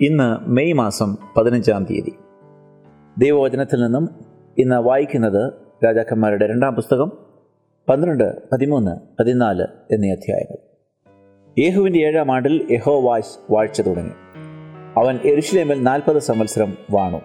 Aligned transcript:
ഇന്ന് 0.00 0.50
മെയ് 0.50 0.72
മാസം 0.72 1.16
പതിനഞ്ചാം 1.36 1.84
തീയതി. 1.84 2.12
ദൈവവചനത്തിൽ 3.18 3.84
നിന്നും 3.84 4.08
ഇന്ന് 4.58 4.76
വായിക്കുന്നത് 4.76 5.52
രാജാക്കന്മാരുടെ 5.84 6.46
രണ്ടാം 6.46 6.74
പുസ്തകം 6.74 7.12
പന്ത്രണ്ട് 7.88 8.48
പതിമൂന്ന് 8.52 8.90
പതിനാല് 8.90 9.94
എന്നീ 9.94 10.10
അധ്യായങ്ങൾ. 10.10 10.56
യേഹുവിന്റെ 11.60 11.98
ഏഴാം 11.98 12.32
ആണ്ടിൽ 12.32 12.66
യഹോ 12.70 13.00
വാശ് 13.00 13.52
വാഴ്ച 13.52 13.80
തുടങ്ങി. 13.80 14.10
അവൻ 14.96 15.18
എരുഷലേമിൽ 15.24 15.82
നാൽപ്പത് 15.82 16.18
സംവത്സരം 16.18 16.76
വാണു. 16.90 17.20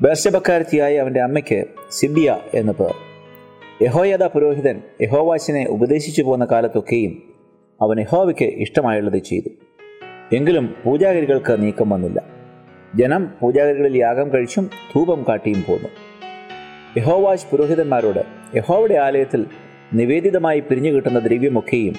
ബേർഷബക്കാരത്തിയായ 0.00 0.96
അവന്റെ 0.96 1.20
അമ്മയ്ക്ക് 1.20 1.64
സിബിയ 1.90 2.38
എന്ന് 2.54 2.72
പേർ. 2.72 2.94
യഹോയദ 3.82 4.22
പുരോഹിതൻ 4.22 4.82
യഹോവാശിനെ 5.02 5.66
ഉപദേശിച്ചു 5.68 6.22
പോകുന്ന 6.22 6.44
കാലത്തൊക്കെയും 6.44 7.22
അവൻ 7.82 8.00
യഹോവയ്ക്ക് 8.00 8.44
ഇഷ്ടമായുള്ളത് 8.44 9.18
ചെയ്തു. 9.18 9.63
എങ്കിലും 10.32 10.74
പൂജാഗിരികൾക്ക് 10.84 11.62
നീക്കം 11.62 11.90
വന്നില്ല. 11.90 12.22
ജനം 12.94 13.30
പൂജാഗിരികളിൽ 13.40 13.96
യാഗം 13.96 14.32
കഴിച്ചും 14.32 14.70
ധൂപം 14.94 15.24
കാട്ടിയും 15.28 15.64
പോന്നു. 15.68 15.88
യഹോവാശ് 16.96 17.46
പുരോഹിതന്മാരോട് 17.50 18.24
യഹോവയുടെ 18.56 18.94
ആലയത്തിൽ 18.94 19.46
നിവേദിതമായി 19.94 20.60
പിരിഞ്ഞു 20.60 20.90
കിട്ടുന്ന 20.90 21.18
ദ്രവ്യമൊക്കെയും 21.18 21.94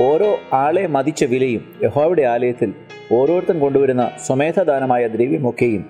ഓരോ 0.00 0.38
ആളെ 0.52 0.86
മതിച്ച 0.86 1.24
വിലയും 1.24 1.64
യഹോവയുടെ 1.82 2.22
ആലയത്തിൽ 2.22 2.74
ഓരോരുത്തരും 3.12 3.60
കൊണ്ടുവരുന്ന 3.60 4.10
സ്വമേധദാനമായ 4.26 5.06
ദ്രവ്യമൊക്കെയും 5.06 5.84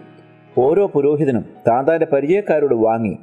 ഓരോ 0.58 0.86
പുരോഹിതനും 0.86 1.44
താന്താന്റെ 1.68 2.06
പരിചയക്കാരോട് 2.06 2.74
വാങ്ങി 2.74 3.18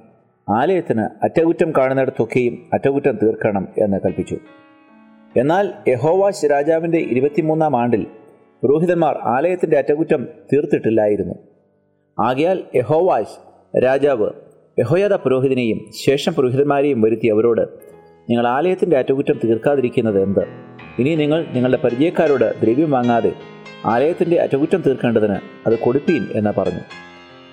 ആലയത്തിന് 0.50 1.02
അറ്റകുറ്റം 1.24 1.72
കാണുന്നിടത്തൊക്കെയും 1.78 2.70
അറ്റകുറ്റം 2.74 3.20
തീർക്കണം 3.24 3.68
എന്ന് 3.78 3.98
കൽപ്പിച്ചു. 4.06 4.38
എന്നാൽ 5.38 5.74
യഹോവാശ് 5.88 6.46
രാജാവിന്റെ 6.52 6.98
ഇരുപത്തിമൂന്നാം 6.98 7.82
ആണ്ടിൽ 7.82 8.08
പുരോഹിതന്മാർ 8.64 9.18
ആലയത്തിന്റെ 9.18 9.78
അറ്റകുറ്റം 9.78 10.28
തീർത്തിട്ടില്ലായിരുന്നു. 10.54 11.34
ആകയാൽ 12.20 12.64
യഹോവാസ് 12.76 13.36
രാജാവ് 13.84 14.30
യഹോയാദ 14.80 15.14
പുരോഹിതനെയും 15.14 15.80
ശേഷം 16.06 16.34
പുരോഹിതന്മാരെയും 16.34 17.02
വരുത്തി 17.02 17.28
അവരോട് 17.28 17.62
നിങ്ങൾ 18.30 18.48
ആലയത്തിന്റെ 18.48 18.98
അറ്റകുറ്റം 18.98 19.40
തീർക്കാതിരിക്കുന്നത് 19.44 20.24
എന്ത്? 20.24 20.44
ഇനി 21.00 21.16
നിങ്ങൾ 21.16 21.46
നിങ്ങളുടെ 21.54 21.78
പരിചയക്കാരോട് 21.78 22.54
ദ്രവ്യം 22.62 22.92
വാങ്ങാതെ 22.92 23.34
ആലയത്തിന്റെ 23.86 24.40
അറ്റകുറ്റം 24.40 24.82
തീർക്കേണ്ടതിന് 24.82 25.68
അത് 25.68 25.80
കൊടുപ്പീൻ 25.80 26.28
എന്ന് 26.36 26.50
പറഞ്ഞു. 26.50 26.82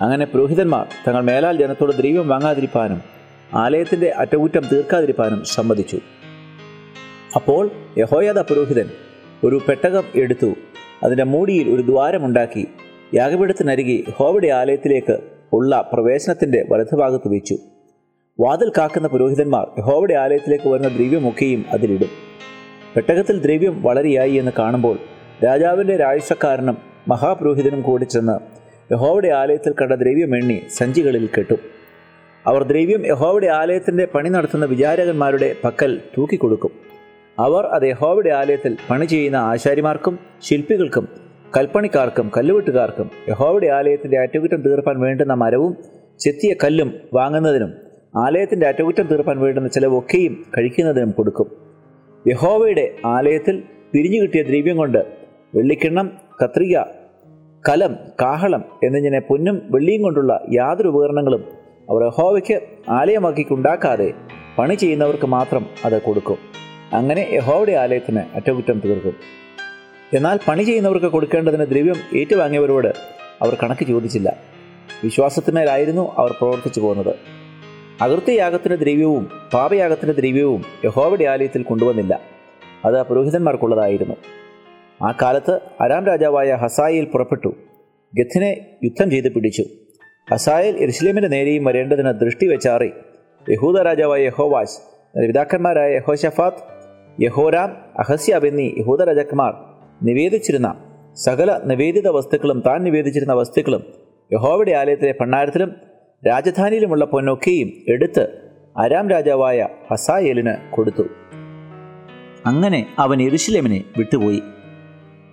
അങ്ങനെ 0.00 0.24
പുരോഹിതന്മാർ 0.24 0.86
തങ്ങൾ 1.08 1.20
മേലാൽ 1.20 1.56
ജനത്തോട് 1.56 1.92
ദ്രവ്യം 1.92 2.28
വാങ്ങാതിരിപ്പാനും 2.28 3.02
ആലയത്തിന്റെ 3.54 4.12
അറ്റകുറ്റം 4.16 4.62
തീർക്കാതിരിപ്പാനും 4.72 5.44
സമ്മതിച്ചു. 5.44 5.98
അപ്പോൾ 7.36 7.70
യഹോയാദ 7.98 8.38
പുരോഹിതൻ 8.38 8.88
ഒരു 9.44 9.60
പെട്ടകം 9.68 10.04
എടുത്തു 10.14 10.54
അതിന്റെ 11.02 11.24
മൂടിയിൽ 11.24 11.74
ഒരു 11.74 11.82
ദ്വാരമുണ്ടാക്കി 11.82 12.66
യാഗപീഠത്തിനരികെ 13.14 14.02
യഹോവയുടെ 14.08 14.48
ആലയത്തിലേക്ക് 14.48 15.18
ഉള്ള 15.52 15.90
പ്രവേശനത്തിന്റെ 15.92 16.66
വലതുഭാഗത്ത് 16.70 17.28
വെച്ചു. 17.28 17.58
വാതിൽ 18.40 18.72
കാക്കുന്ന 18.78 19.08
പുരോഹിതന്മാർ 19.08 19.66
യഹോവയുടെ 19.78 20.14
ആലയത്തിലേക്ക് 20.14 20.68
വരുന്ന 20.68 20.88
ദ്രവ്യമൊക്കെയും 20.88 21.64
അതിലിടും. 21.70 22.08
പെട്ടകത്തിൽ 22.94 23.40
ദ്രവ്യം 23.40 23.82
വളരെയായി 23.82 24.32
എന്ന് 24.32 24.52
കാണുമ്പോൾ 24.58 24.98
രാജാവിന്റെ 25.44 25.96
രാഴ്ചക്കാരനും 25.96 26.78
മഹാപുരോഹിതനും 27.08 27.82
കൂടി 27.82 28.04
ചെന്ന് 28.04 28.36
യഹോവയുടെ 28.92 29.28
ആലയത്തിൽ 29.28 29.72
കണ്ട 29.72 29.92
ദ്രവ്യം 29.92 30.36
എണ്ണി 30.36 30.62
സഞ്ചികളിൽ 30.70 31.28
കെട്ടും. 31.38 31.58
അവർ 32.46 32.62
ദ്രവ്യം 32.62 33.06
യഹോവയുടെ 33.06 33.46
ആലയത്തിന്റെ 33.46 34.06
പണി 34.14 34.28
നടത്തുന്ന 34.28 34.64
വിചാരകന്മാരുടെ 34.64 35.54
പക്കൽ 35.64 36.00
തൂക്കിക്കൊടുക്കും. 36.18 36.70
അവർ 37.38 37.64
അത് 37.76 37.84
യഹോവയുടെ 37.90 38.30
ആലയത്തിൽ 38.40 38.72
പണി 38.88 39.06
ചെയ്യുന്ന 39.06 39.38
ആശാരിമാർക്കും 39.50 40.14
ശില്പികൾക്കും 40.42 41.06
കൽപ്പണിക്കാർക്കും 41.56 42.26
കല്ലുവെട്ടുകാർക്കും 42.36 43.08
യഹോവയുടെ 43.28 43.68
ആലയത്തിന്റെ 43.78 44.18
അറ്റകുറ്റം 44.22 44.60
തീർപ്പാൻ 44.66 44.96
വേണ്ടുന്ന 45.00 45.34
മരവും 45.34 45.72
ചെത്തിയ 46.20 46.52
കല്ലും 46.64 46.88
വാങ്ങുന്നതിനും 47.14 47.72
ആലയത്തിന്റെ 48.24 48.66
അറ്റകുറ്റം 48.66 49.06
തീർപ്പാൻ 49.06 49.36
വേണ്ടുന്ന 49.38 49.68
ചിലവൊക്കെയും 49.68 50.34
കഴിക്കുന്നതിനും 50.56 51.10
കൊടുക്കും. 51.12 51.48
യഹോവയുടെ 52.24 52.84
ആലയത്തിൽ 53.06 53.56
പിരിഞ്ഞു 53.92 54.18
കിട്ടിയ 54.22 54.42
ദ്രവ്യം 54.42 54.76
കൊണ്ട് 54.76 55.00
വെള്ളിക്കിണ്ണം 55.54 56.06
കത്രിക 56.42 56.76
കലം 57.64 57.92
കാഹളം 58.22 58.62
എന്നിങ്ങനെ 58.82 59.20
പൊന്നും 59.28 59.56
വെള്ളിയും 59.70 60.02
കൊണ്ടുള്ള 60.02 60.32
യാതൊരു 60.50 60.88
ഉപകരണങ്ങളും 60.88 61.42
അവർ 61.90 62.02
യഹോവയ്ക്ക് 62.02 62.56
ആലയമാക്കിക്കുണ്ടാക്കാതെ 62.90 64.08
പണി 64.58 64.74
ചെയ്യുന്നവർക്ക് 64.74 65.26
മാത്രം 65.36 65.64
അത് 65.84 66.02
കൊടുക്കും. 66.02 66.38
അങ്ങനെ 66.92 67.28
യഹോവയുടെ 67.32 67.72
ആലയത്തിന് 67.72 68.20
അറ്റകുറ്റം 68.34 68.80
തീർക്കും. 68.84 69.16
എന്നാൽ 70.12 70.38
പണി 70.48 70.62
ചെയ്യുന്നവർക്ക് 70.62 71.06
കൊടുക്കേണ്ടതിന് 71.06 71.66
ദ്രവ്യം 71.66 72.18
ഏറ്റുവാങ്ങിയവരോട് 72.18 72.88
അവർ 73.42 73.56
കണക്ക് 73.62 73.86
ചോദിച്ചില്ല. 73.86 74.36
വിശ്വാസത്തിനായിരുന്നു 75.04 76.12
അവർ 76.18 76.32
പ്രവർത്തിച്ചു 76.32 76.80
പോകുന്നത് 76.80 77.14
അകൃത്യയാഗത്തിന്റെ 78.02 78.76
ദ്രവ്യവും 78.76 79.30
പാപയാഗത്തിന്റെ 79.54 80.20
ദ്രവ്യവും 80.20 80.64
യഹോവയുടെ 80.84 81.24
ആലയത്തിൽ 81.24 81.62
കൊണ്ടുവന്നില്ല. 81.62 82.20
അത് 82.84 83.02
പുരോഹിതന്മാർക്കുള്ളതായിരുന്നു. 83.02 84.14
ആ 85.06 85.18
കാലത്ത് 85.22 85.60
അരാം 85.80 86.06
രാജാവായ 86.06 86.54
ഹസായിൽ 86.54 87.04
പുറപ്പെട്ടു. 87.04 87.48
ഗത്തിനെ 88.14 88.66
യുദ്ധം 88.84 89.10
ചെയ്ത് 89.10 89.34
പിടിച്ചു. 89.34 89.64
ഹസായിൽ 90.30 90.76
എരുസലേമിന്റെ 90.76 91.28
നേരെയും 91.28 91.64
വരേണ്ടതിന് 91.64 92.12
ദൃഷ്ടി 92.12 92.46
വെച്ചാറി. 92.46 92.90
യഹൂദ 93.50 93.80
രാജാവായ 93.80 94.22
യഹോവാസ് 94.22 94.78
പിതാക്കന്മാരായ 95.26 95.94
യഹോഷഫാത്ത് 95.94 96.75
യഹോരാം 97.20 97.76
അഹസ്യാബ് 97.98 98.46
എന്നീ 98.46 98.70
യഹൂദ 98.78 99.02
രാജാക്കന്മാർ 99.02 99.54
നിവേദിച്ചിരുന്ന 100.02 100.74
സകല 101.14 101.60
നിവേദിത 101.64 102.08
വസ്തുക്കളും 102.08 102.62
താൻ 102.66 102.82
നിവേദിച്ചിരുന്ന 102.82 103.32
വസ്തുക്കളും 103.32 103.82
യഹോവയുടെ 104.32 104.72
ആലയത്തിലെ 104.72 105.14
ഭണ്ണാരത്തിലും 105.20 105.72
രാജധാനിയിലുമുള്ള 106.28 107.04
പൊന്നൊക്കെയും 107.04 107.70
എടുത്ത് 107.88 108.28
അരാം 108.76 109.08
രാജാവായ 109.08 109.68
ഹസായേലിന് 109.90 110.54
കൊടുത്തു. 110.70 111.04
അങ്ങനെ 112.46 112.86
അവൻ 112.98 113.22
എരുശിലേമിനെ 113.22 113.84
വിട്ടുപോയി. 113.96 114.42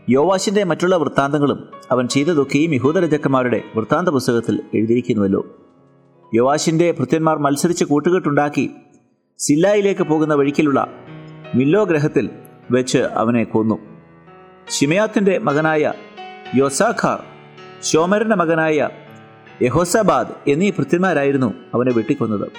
യോവാശിന്റെ 0.10 0.64
മറ്റുള്ള 0.64 0.98
വൃത്താന്തങ്ങളും 0.98 1.70
അവൻ 1.92 2.08
ചെയ്തതൊക്കെയും 2.08 2.74
യഹൂദ 2.74 3.00
രാജാക്കന്മാരുടെ 3.00 3.62
വൃത്താന്ത 3.76 4.10
പുസ്തകത്തിൽ 4.10 4.62
എഴുതിയിരിക്കുന്നുവല്ലോ. 4.74 5.46
യോവാശിന്റെ 6.36 6.92
ഭൃത്യന്മാർ 6.92 7.38
മത്സരിച്ച് 7.38 7.86
കൂട്ടുകെട്ടുണ്ടാക്കി 7.86 8.70
സില്ലായിലേക്ക് 9.40 10.04
പോകുന്ന 10.04 10.34
വഴിക്കിലുള്ള 10.34 10.88
മില്ലോ 11.56 11.84
ഗ്രഹത്തിൽ 11.84 12.30
വെച്ച് 12.72 12.98
അവനെ 12.98 13.44
കൊന്നു. 13.44 13.80
ഷിമയാത്തിന്റെ 14.70 15.38
മകനായ 15.38 15.94
യോസാഖാർ 16.56 17.24
ഷോമരന്റെ 17.84 18.36
മകനായ 18.36 18.90
യഹോസാബാദ് 19.62 20.28
എന്നീ 20.48 20.70
ഭൃത്യന്മാരായിരുന്നു 20.70 21.54
അവനെ 21.74 21.94
വെട്ടിക്കൊന്നത്. 21.94 22.52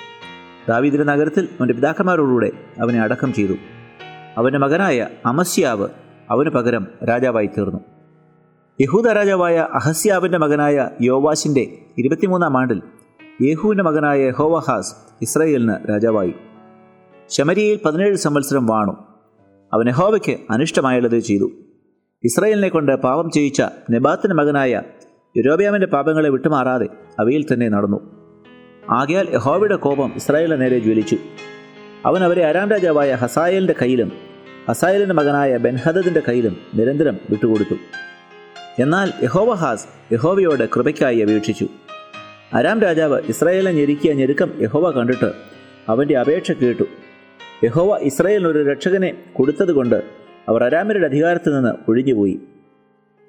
ദാവീദിന്റെ 0.69 1.04
നഗരത്തിൽ 1.04 1.44
അവന്റെ 1.44 1.75
പിതാക്കന്മാരോടുകൂടെ 1.75 2.50
അവനെ 2.81 3.00
അടക്കം 3.00 3.33
ചെയ്തു. 3.33 3.54
അവന്റെ 4.38 4.59
മകനായ 4.59 5.09
അമസ്യാവ് 5.27 5.88
അവന് 6.31 6.50
പകരം 6.50 6.87
രാജാവായി 7.09 7.47
തീർന്നു. 7.47 7.81
യഹൂദ 8.81 9.09
രാജാവായ 9.09 9.69
അഹസ്യാവിന്റെ 9.75 10.38
മകനായ 10.38 10.91
യോവാശിന്റെ 11.00 11.78
ഇരുപത്തിമൂന്നാം 11.99 12.59
ആണ്ടിൽ 12.59 12.83
യേഹുവിന്റെ 13.43 13.84
മകനായ 13.84 14.31
ഹോവഹാസ് 14.31 14.94
ഇസ്രയേലിന് 15.22 15.75
രാജാവായി. 15.91 16.34
ശമരിയയിൽ 17.30 17.80
പതിനേഴ് 17.84 18.16
സംവത്സരം 18.16 18.66
വാണു. 18.66 18.92
അവൻ 19.72 19.88
യഹോവയ്ക്ക് 19.88 20.36
അനിഷ്ടമായുള്ളത് 20.50 21.18
ചെയ്തു. 21.18 21.50
ഇസ്രയേലിനെ 22.24 22.68
കൊണ്ട് 22.68 22.96
പാപം 22.96 23.30
ചെയ്യിച്ച 23.30 23.62
നെബാത്തിന്റെ 23.90 24.34
മകനായ 24.34 24.82
യുരോബിയാമിന്റെ 25.36 25.86
പാപങ്ങളെ 25.86 26.28
വിട്ടുമാറാതെ 26.28 26.88
അവയിൽ 27.20 27.46
തന്നെ 27.52 27.68
നടന്നു. 27.68 28.00
ആകയാൽ 28.90 29.28
യഹോവയുടെ 29.34 29.76
കോപം 29.76 30.12
ഇസ്രായേലിന് 30.16 30.60
നേരെ 30.60 30.78
ജ്വലിച്ചു. 30.78 31.16
അവൻ 32.06 32.24
അവരെ 32.24 32.44
ആരാം 32.44 32.70
രാജാവായ 32.70 33.15
ഹസായലിന്റെ 33.15 33.74
കയ്യിലും 33.82 34.12
ഹസായലിന്റെ 34.68 35.15
മകനായ 35.15 35.56
ബെൻഹദദിന്റെ 35.56 36.22
കയ്യിലും 36.28 36.56
നിരന്തരം 36.74 37.18
വിട്ടുകൊടുത്തു. 37.30 37.74
എന്നാൽ 38.82 39.12
യഹോവഹാസ് 39.22 39.86
യഹോവയോട് 40.12 40.68
കൃപയ്ക്കായി 40.68 41.18
അപേക്ഷിച്ചു. 41.18 41.68
അരാം 42.54 42.80
രാജാവ് 42.80 43.20
ഇസ്രായേലിനെ 43.28 43.72
ഞെരുക്കിയ 43.72 44.12
ഞെരുക്കം 44.12 44.62
യഹോവ 44.62 44.91
കണ്ടിട്ട് 44.91 45.32
അവന്റെ 45.88 46.18
അപേക്ഷ 46.18 46.53
കേട്ടു. 46.53 46.84
യഹോവ 47.65 47.99
ഇസ്രയേലിന് 47.99 48.49
ഒരു 48.49 48.71
രക്ഷകനെ 48.71 49.25
കൊടുത്തതുകൊണ്ട് 49.33 50.03
അവർ 50.49 50.65
അരാമരുടെ 50.65 51.07
അധികാരത്തിൽ 51.07 51.55
നിന്ന് 51.55 51.91
ഒഴിഞ്ഞുപോയി. 51.91 52.41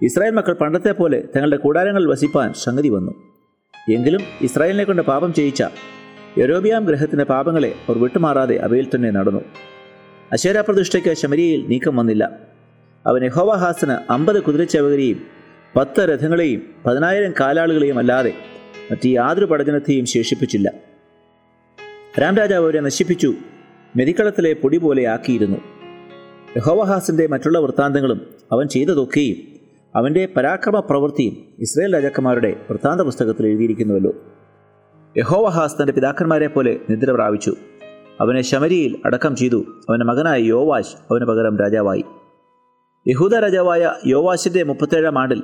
ഇസ്രായേൽ 0.02 0.34
മക്കൾ 0.34 0.54
പണ്ടത്തെ 0.54 0.92
പോലെ 0.92 1.24
തങ്ങളുടെ 1.36 1.56
കൂടാരങ്ങളിൽ 1.56 2.08
വസിപ്പാൻ 2.08 2.54
സംഗതി 2.54 2.90
വന്നു. 2.90 3.12
എങ്കിലും 3.94 4.22
ഇസ്രായേലിനെ 4.42 4.84
കൊണ്ട് 4.84 5.02
പാപം 5.02 5.34
ചെയ്യിച്ച 5.34 5.64
യരോബിയാം 6.38 6.86
ഗ്രഹത്തിന്റെ 6.86 7.26
പാപങ്ങളെ 7.26 7.70
അവർ 7.90 7.98
വിട്ടുമാറാതെ 7.98 8.56
അവയിൽ 8.56 8.88
തന്നെ 8.96 9.12
നടന്നു. 9.12 9.42
അശേരാപ്രതിഷ്ഠയ്ക്ക് 10.32 11.14
ശമരിയയിൽ 11.14 11.68
നീക്കം 11.68 11.96
വന്നില്ല. 11.96 12.32
അവൻ 13.08 13.24
യഹോവഹാസിന് 13.24 14.12
അമ്പത് 14.12 14.44
കുതിരച്ചവകരെയും 14.44 15.26
പത്ത് 15.76 16.00
രഥങ്ങളെയും 16.00 16.62
പതിനായിരം 16.86 17.34
കാലാളുകളെയും 17.40 18.00
അല്ലാതെ 18.00 18.34
മറ്റ് 18.92 19.08
യാതൊരു 19.08 19.46
പടജനത്തെയും 19.46 20.06
ശേഷിപ്പിച്ചില്ല. 20.06 20.72
രാം 22.22 22.38
രാജാവ് 22.38 22.66
അവരെ 22.66 22.80
നശിപ്പിച്ചു. 22.80 23.34
മെതിക്കളത്തിലെ 23.96 24.54
പൊടി 24.54 24.78
പോലെ 24.78 25.08
ആക്കിയിരുന്നു. 25.08 25.58
യഹോവഹാസിന്റെ 26.58 27.28
മറ്റുള്ള 27.28 27.60
വൃത്താന്തങ്ങളും 27.60 28.22
അവൻ 28.52 28.68
ചെയ്തതൊക്കെയും 28.68 29.36
അവന്റെ 29.96 30.28
പരാക്രമ 30.38 30.80
പ്രവൃത്തിയും 30.80 31.38
ഇസ്രയേൽ 31.60 31.94
രാജാക്കന്മാരുടെ 31.94 32.56
വൃത്താന്ത 32.70 33.02
പുസ്തകത്തിൽ 33.02 33.46
എഴുതിയിരിക്കുന്നുവല്ലോ. 33.46 34.12
യഹോവഹാസ് 35.18 35.82
തന്റെ 35.82 35.94
പിതാക്കന്മാരെ 35.94 36.48
പോലെ 36.48 36.80
നിദ്ര 36.90 37.12
പ്രാപിച്ചു. 37.12 37.56
അവനെ 38.22 38.42
ശമരിയിൽ 38.42 39.02
അടക്കം 39.06 39.36
ചെയ്തു. 39.36 39.66
അവന്റെ 39.90 40.06
മകനായ 40.06 40.40
യോവാശ് 40.40 40.96
അവന് 41.12 41.26
പകരം 41.26 41.60
രാജാവായി. 41.60 42.06
യഹൂദ 43.08 43.36
രാജാവായ 43.36 43.94
യോവാശിന്റെ 44.06 44.64
മുപ്പത്തേഴാം 44.64 45.20
ആണ്ടിൽ 45.20 45.44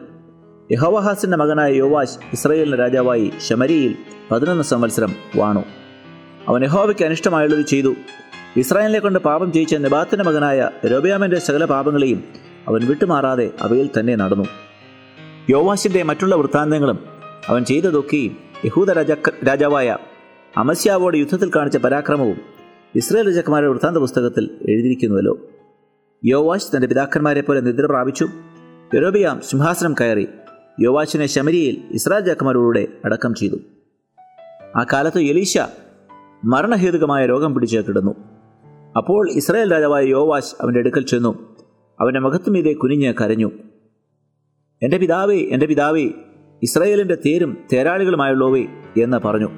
യഹോവഹാസിന്റെ 0.72 1.38
മകനായ 1.38 1.74
യോവാശ് 1.74 2.18
ഇസ്രയേലിന് 2.34 2.80
രാജാവായി 2.80 3.32
ശമരിയിൽ 3.38 3.96
പതിനൊന്ന് 4.32 4.64
സംവത്സരം 4.64 5.16
വാണു. 5.36 5.64
അവൻ 6.48 6.64
യഹോവയ്ക്ക് 6.64 7.06
അനിഷ്ടമായുള്ളത് 7.06 7.62
ചെയ്തു. 7.62 7.94
ഇസ്രായേലിനെ 8.58 9.00
കൊണ്ട് 9.00 9.20
പാപം 9.20 9.52
ചെയ്യിച്ച 9.52 9.76
നെബാത്തിന്റെ 9.76 10.26
മകനായ 10.26 10.70
രോബയാമിന്റെ 10.86 11.40
സകല 11.40 11.66
പാപങ്ങളെയും 11.66 12.24
അവൻ 12.68 12.86
വിട്ടുമാറാതെ 12.86 13.52
അവയിൽ 13.62 13.90
തന്നെ 14.00 14.16
നടന്നു. 14.16 14.44
യോവാശിന്റെ 15.50 16.04
മറ്റുള്ള 16.04 16.36
വൃത്താന്തങ്ങളും 16.36 17.00
അവൻ 17.48 17.66
ചെയ്തതൊക്കെയും 17.66 18.38
യഹൂദ 18.66 18.92
രാജ 18.92 19.12
രാജാവായ 19.48 19.98
അമസ്യാവോട് 20.58 21.18
യുദ്ധത്തിൽ 21.18 21.52
കാണിച്ച 21.56 21.78
പരാക്രമവും 21.78 22.38
ഇസ്രായേൽ 22.96 23.28
രാജാക്കന്മാരുടെ 23.28 23.70
വൃത്താന്ത 23.70 23.98
പുസ്തകത്തിൽ 23.98 24.50
എഴുതിയിരിക്കുന്നുവല്ലോ. 24.70 25.38
യോവാശ് 26.26 26.76
തന്റെ 26.76 26.88
പിതാക്കന്മാരെ 26.88 27.42
പോലെ 27.42 27.60
നിദ്ര 27.60 27.86
പ്രാപിച്ചു. 27.86 28.30
യൊരോബിയാം 28.96 29.42
സിംഹാസനം 29.42 29.96
കയറി 30.02 30.28
യോവാശിനെ 30.80 31.26
ശമരിയിൽ 31.26 31.82
ഇസ്രായേൽ 31.92 32.24
രാജാക്കന്മാരോടെ 32.24 32.88
അടക്കം 33.06 33.34
ചെയ്തു. 33.34 33.56
ആ 34.76 34.86
കാലത്ത് 34.94 35.20
എലീശ 35.20 35.58
മരണഹേതുകമായ 36.46 37.26
രോഗം 37.26 37.54
പിടിച്ച് 37.54 37.78
കിടന്നു. 37.78 38.41
അപ്പോൾ 38.98 39.30
ഇസ്രായേൽ 39.30 39.74
രാജാവായ 39.74 40.04
യോവാശ് 40.04 40.56
അവന്റെ 40.62 40.80
അടുക്കൽ 40.80 41.02
ചെന്നു. 41.02 41.58
അവന്റെ 42.00 42.20
മുഖത്തുമീതെ 42.20 42.74
കുനിഞ്ഞ് 42.74 43.14
കരഞ്ഞു. 43.22 43.52
എന്റെ 44.84 44.98
പിതാവേ 44.98 45.38
എന്റെ 45.38 45.66
പിതാവേ 45.66 46.10
ഇസ്രായേലിന്റെ 46.64 47.16
തേരും 47.16 47.58
തേരാളികളുമായുള്ളവേ 47.74 48.66
എന്ന് 49.04 49.18
പറഞ്ഞു. 49.18 49.50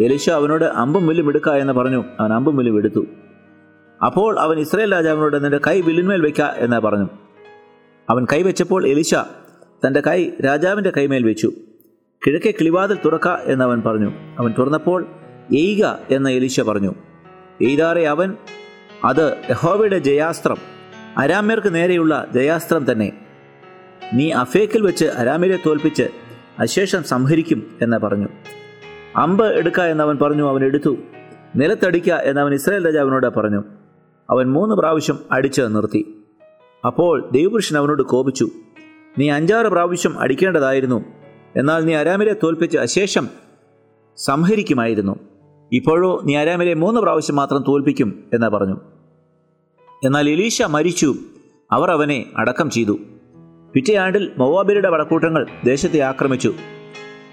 എലിശ 0.00 0.30
അവനോട് 0.30 0.64
അമ്പും 0.64 1.06
വില്ലും 1.06 1.28
എടുക്ക 1.28 1.48
എന്ന് 1.48 1.72
പറഞ്ഞു. 1.72 2.04
അവൻ 2.20 2.32
അമ്പും 2.32 2.56
വില്ലും 2.56 2.76
എടുത്തു. 2.76 3.06
അപ്പോൾ 4.06 4.38
അവൻ 4.38 4.58
ഇസ്രായേൽ 4.58 4.92
രാജാവിനോട് 4.92 5.44
നിന്റെ 5.44 5.60
കൈ 5.66 5.80
വില്ലിന്മേൽ 5.80 6.22
വയ്ക്ക 6.22 6.42
എന്ന് 6.42 6.76
പറഞ്ഞു. 6.76 7.08
അവൻ 8.10 8.26
കൈവച്ചപ്പോൾ 8.32 8.86
എലിശ 8.86 9.14
തന്റെ 9.86 10.00
കൈ 10.00 10.30
രാജാവിന്റെ 10.44 10.92
കൈമേൽ 10.96 11.24
വെച്ചു. 11.24 11.52
കിഴക്കെ 12.26 12.50
കിളിവാതിൽ 12.50 12.98
തുറക്ക 13.04 13.28
എന്ന് 13.28 13.64
അവൻ 13.64 13.82
പറഞ്ഞു. 13.82 14.10
അവൻ 14.38 14.54
തുറന്നപ്പോൾ 14.58 15.06
എയ്ക 15.54 15.84
എന്ന് 16.10 16.30
എലിശ 16.30 16.60
പറഞ്ഞു. 16.60 16.94
എയ്താറെ 17.62 18.08
അവൻ 18.08 18.34
അത് 19.04 19.36
യഹോവയുടെ 19.50 19.98
ജയാസ്ത്രം. 19.98 20.56
അരാമ്യർക്ക് 21.18 21.74
നേരെയുള്ള 21.74 22.26
ജയാസ്ത്രം 22.34 22.92
തന്നെ. 22.92 23.12
നീ 24.14 24.30
അഫേക്കിൽ 24.30 24.82
വെച്ച് 24.82 25.04
അരാമ്യരെ 25.04 25.58
തോൽപ്പിച്ച് 25.66 26.08
അശേഷം 26.58 27.04
സംഹരിക്കും 27.04 27.78
എന്ന് 27.82 27.96
പറഞ്ഞു. 27.96 28.28
അമ്പ് 29.16 29.46
എടുക്ക 29.46 29.80
എന്നവൻ 29.80 30.18
പറഞ്ഞു. 30.22 30.48
അവൻ 30.48 30.64
എടുത്തു. 30.64 30.96
നിലത്തടിക്ക 31.56 32.12
എന്നവൻ 32.12 32.54
ഇസ്രായേൽ 32.54 32.86
രാജാവിനോട് 32.86 33.26
പറഞ്ഞു. 33.26 33.64
അവൻ 34.30 34.52
മൂന്ന് 34.52 34.74
പ്രാവശ്യം 34.74 35.18
അടിച്ച് 35.30 35.62
നിർത്തി. 35.62 36.24
അപ്പോൾ 36.86 37.30
ദൈവപുരുഷൻ 37.30 37.78
അവനോട് 37.78 38.02
കോപിച്ചു. 38.02 38.48
നീ 39.18 39.30
അഞ്ചാറ് 39.30 39.66
പ്രാവശ്യം 39.66 40.20
അടിക്കേണ്ടതായിരുന്നു. 40.20 41.04
എന്നാൽ 41.56 41.84
നീ 41.84 41.94
അരാമിരെ 41.94 42.36
തോൽപ്പിച്ച് 42.42 42.78
അശേഷം 42.78 43.28
സംഹരിക്കുമായിരുന്നു. 44.16 45.33
ഇപ്പോഴോ 45.74 46.20
നീ 46.24 46.36
അരാമിലെ 46.36 46.74
മൂന്ന് 46.74 47.00
പ്രാവശ്യം 47.00 47.36
മാത്രം 47.36 47.64
തോൽപ്പിക്കും 47.68 48.24
എന്ന് 48.34 48.46
പറഞ്ഞു. 48.46 48.80
എന്നാൽ 50.04 50.30
എലീശ 50.30 50.62
മരിച്ചു. 50.62 51.14
അവർ 51.72 51.90
അവനെ 51.90 52.24
അടക്കം 52.36 52.70
ചെയ്തു. 52.70 52.98
പിറ്റേയാണ്ടിൽ 53.72 54.32
മൊവാബിരുടെ 54.38 54.90
പടക്കൂട്ടങ്ങൾ 54.90 55.46
ദേശത്തെ 55.64 56.00
ആക്രമിച്ചു. 56.00 56.54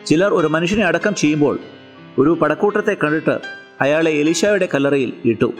ചിലർ 0.05 0.33
ഒരു 0.33 0.47
മനുഷ്യനെ 0.47 0.85
അടക്കം 0.85 1.15
ചെയ്യുമ്പോൾ 1.15 1.59
ഒരു 2.19 2.29
പടക്കൂട്ടത്തെ 2.29 2.97
കണ്ടിട്ട് 3.03 3.41
അയാളെ 3.81 4.11
എലീഷയുടെ 4.11 4.67
കല്ലറയിൽ 4.73 5.13
ഇട്ടു. 5.25 5.53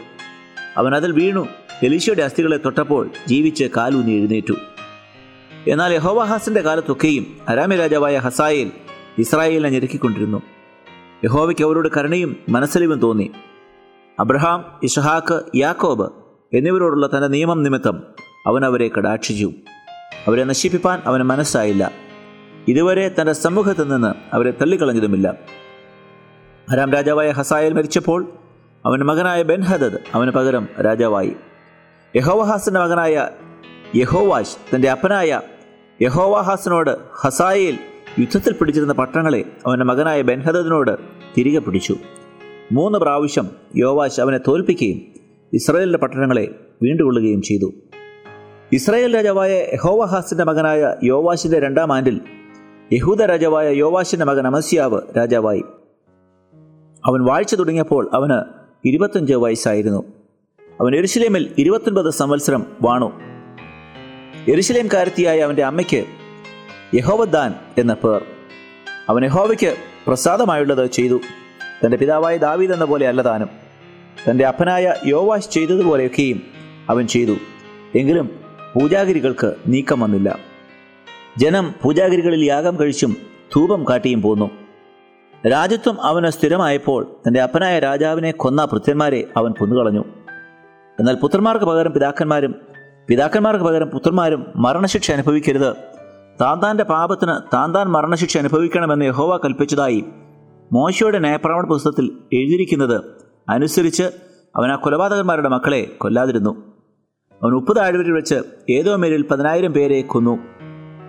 അവൻ 0.78 0.96
അതിൽ 0.96 1.12
വീണു. 1.12 1.48
എലീഷയുടെ 1.84 2.24
അസ്ഥികളെ 2.24 2.58
തൊട്ടപ്പോൾ 2.58 3.10
ജീവിച്ച് 3.28 3.64
കാലൂന്നി 3.78 4.12
എഴുന്നേറ്റു. 4.12 4.54
എന്നാൽ 5.68 5.94
യഹോവാഹാസിന്റെ 5.94 6.62
കാലത്തൊക്കെയും 6.62 7.26
അരാമി 7.50 7.76
രാജാവായ 7.76 8.18
ഹസായേൽ 8.18 8.72
ഇസ്രായേലിനെ 9.18 9.70
ഞെരുക്കിക്കൊണ്ടിരുന്നു. 9.70 10.42
യഹോവയ്ക്ക് 11.24 11.64
അവരോട് 11.64 11.90
കരുണയും 11.98 12.36
മനസ്സലിവും 12.50 13.00
തോന്നി. 13.00 13.32
അബ്രഹാം 14.20 14.80
ഇഷഹാക്ക് 14.84 15.42
യാക്കോബ് 15.56 16.12
എന്നിവരോടുള്ള 16.54 17.08
തന്റെ 17.08 17.28
നിയമം 17.28 17.64
നിമിത്തം 17.64 18.04
അവൻ 18.48 18.66
അവരെ 18.66 18.90
കടാക്ഷിച്ചു. 18.98 19.52
അവരെ 20.28 20.44
നശിപ്പിപ്പാൻ 20.44 21.02
അവന് 21.06 21.24
മനസ്സായില്ല. 21.24 21.92
ഇതുവരെ 22.68 23.16
തന്റെ 23.22 23.34
സമൂഹത്തിൽ 23.34 23.88
നിന്ന് 23.88 24.36
അവരെ 24.36 24.52
തള്ളിക്കളഞ്ഞതുമില്ല. 24.52 25.34
ഹരാം 26.72 26.92
രാജാവായ 26.92 27.32
ഹസായൽ 27.32 27.74
മരിച്ചപ്പോൾ 27.74 28.34
അവന്റെ 28.86 29.06
മകനായ 29.06 29.44
ബെൻഹദദ് 29.44 29.98
അവന് 30.14 30.32
പകരം 30.32 30.68
രാജാവായി. 30.86 31.36
യഹോവഹാസിന്റെ 32.16 32.80
മകനായ 32.80 33.30
യഹോവാഷ് 33.96 34.76
തന്റെ 34.76 34.90
അപ്പനായ 34.90 35.42
യഹോവാഹാസിനോട് 36.02 36.98
ഹസായേൽ 37.22 37.78
യുദ്ധത്തിൽ 38.20 38.54
പിടിച്ചിരുന്ന 38.54 38.94
പട്ടണങ്ങളെ 38.94 39.46
അവന്റെ 39.66 39.86
മകനായ 39.86 40.22
ബെൻഹദദിനോട് 40.22 40.92
തിരികെ 41.38 41.60
പിടിച്ചു. 41.60 41.96
മൂന്ന് 42.72 43.00
പ്രാവശ്യം 43.00 43.50
യോവാശ് 43.76 44.22
അവനെ 44.22 44.40
തോൽപ്പിക്കുകയും 44.48 45.02
ഇസ്രായേലിന്റെ 45.54 45.98
പട്ടണങ്ങളെ 45.98 46.56
വീണ്ടുകൊള്ളുകയും 46.84 47.42
ചെയ്തു. 47.42 47.72
ഇസ്രായേൽ 48.72 49.16
രാജാവായ 49.16 49.68
യഹോവഹാസിന്റെ 49.74 50.44
മകനായ 50.44 50.96
യോവാശിന്റെ 51.04 51.60
രണ്ടാം 51.60 51.94
ആണ്ടിൽ 51.94 52.22
യഹൂദ 52.94 53.24
രാജാവായ 53.24 53.74
യോവാശിന്റെ 53.74 54.26
മകൻ 54.26 54.48
അമസ്യാവ് 54.48 55.02
രാജാവായി. 55.18 55.64
അവൻ 57.06 57.24
വാഴ്ച 57.24 57.56
തുടങ്ങിയപ്പോൾ 57.56 58.10
അവന് 58.14 58.44
ഇരുപത്തഞ്ച് 58.88 59.34
വയസ്സായിരുന്നു. 59.34 60.04
അവൻ 60.82 60.96
എരുശലേമിൽ 60.96 61.52
ഇരുപത്തൊൻപത് 61.58 62.10
സംവത്സരം 62.10 62.66
വാണു. 62.82 63.12
എരുശലേംകാരത്തിയായ 64.52 65.40
അവന്റെ 65.40 65.64
അമ്മയ്ക്ക് 65.64 66.21
യഹോവദാൻ 66.94 67.56
എന്ന 67.78 67.94
പേർ. 67.94 68.24
അവൻ 69.10 69.26
യഹോവയ്ക്ക് 69.26 69.76
പ്രസാദമായുള്ളത് 70.08 70.92
ചെയ്തു. 70.92 71.20
തന്റെ 71.86 71.98
പിതാവായ 71.98 72.38
ദാവീദ് 72.38 72.72
എന്ന 72.72 72.86
പോലെ 72.86 73.08
അല്ല 73.08 73.22
താനും. 73.22 73.50
തന്റെ 74.30 74.46
അപ്പനായ 74.46 74.96
യോവാശ് 75.06 75.50
ചെയ്തതുപോലെയൊക്കെയും 75.50 76.42
അവൻ 76.90 77.08
ചെയ്തു. 77.08 77.36
എങ്കിലും 77.96 78.40
പൂജാഗിരികൾക്ക് 78.74 79.56
നീക്കം 79.68 80.00
വന്നില്ല. 80.00 80.40
ജനം 81.38 81.74
പൂജാഗിരികളിൽ 81.82 82.46
യാഗം 82.46 82.80
കഴിച്ചും 82.80 83.18
ധൂപം 83.56 83.86
കാട്ടിയും 83.90 84.22
പോന്നു. 84.22 84.52
രാജ്യത്വം 85.52 86.02
അവന് 86.02 86.30
സ്ഥിരമായപ്പോൾ 86.30 87.16
തന്റെ 87.28 87.42
അപ്പനായ 87.42 87.80
രാജാവിനെ 87.80 88.32
കൊന്ന 88.32 88.66
ഭൃത്യന്മാരെ 88.66 89.28
അവൻ 89.38 89.52
കൊന്നുകളഞ്ഞു. 89.52 90.06
എന്നാൽ 91.00 91.16
പുത്രന്മാർക്ക് 91.16 91.66
പകരം 91.66 91.92
പിതാക്കന്മാരും 91.92 92.56
പിതാക്കന്മാർക്ക് 93.08 93.66
പകരം 93.66 93.90
പുത്രന്മാരും 93.90 94.46
മരണശിക്ഷ 94.56 95.12
അനുഭവിക്കരുത് 95.12 95.91
താന്താന്റെ 96.42 96.84
പാപത്തിന് 96.84 97.34
താന്താൻ 97.54 97.88
മരണശിക്ഷ 97.88 98.38
അനുഭവിക്കണമെന്ന് 98.38 99.06
യഹോവ 99.06 99.38
കൽപ്പിച്ചതായി 99.38 100.04
മോശയുടെ 100.74 101.20
ന്യായപ്രമാണ 101.20 101.66
പുസ്തകത്തിൽ 101.66 102.06
എഴുതിയിരിക്കുന്നത് 102.34 103.02
അനുസരിച്ച് 103.50 104.04
അവൻ 104.56 104.72
ആ 104.72 104.76
കൊലപാതകന്മാരുടെ 104.76 105.50
മക്കളെ 105.50 105.92
കൊല്ലാതിരുന്നു. 105.98 106.50
അവൻ 107.44 107.54
ഉപ്പ് 107.54 107.76
താഴ്വരിൽ 107.76 108.12
വെച്ച് 108.12 108.36
ഏതോ 108.70 108.96
മേരിൽ 108.96 109.26
പതിനായിരം 109.32 109.74
പേരെ 109.74 110.02
കൊന്നു. 110.02 110.40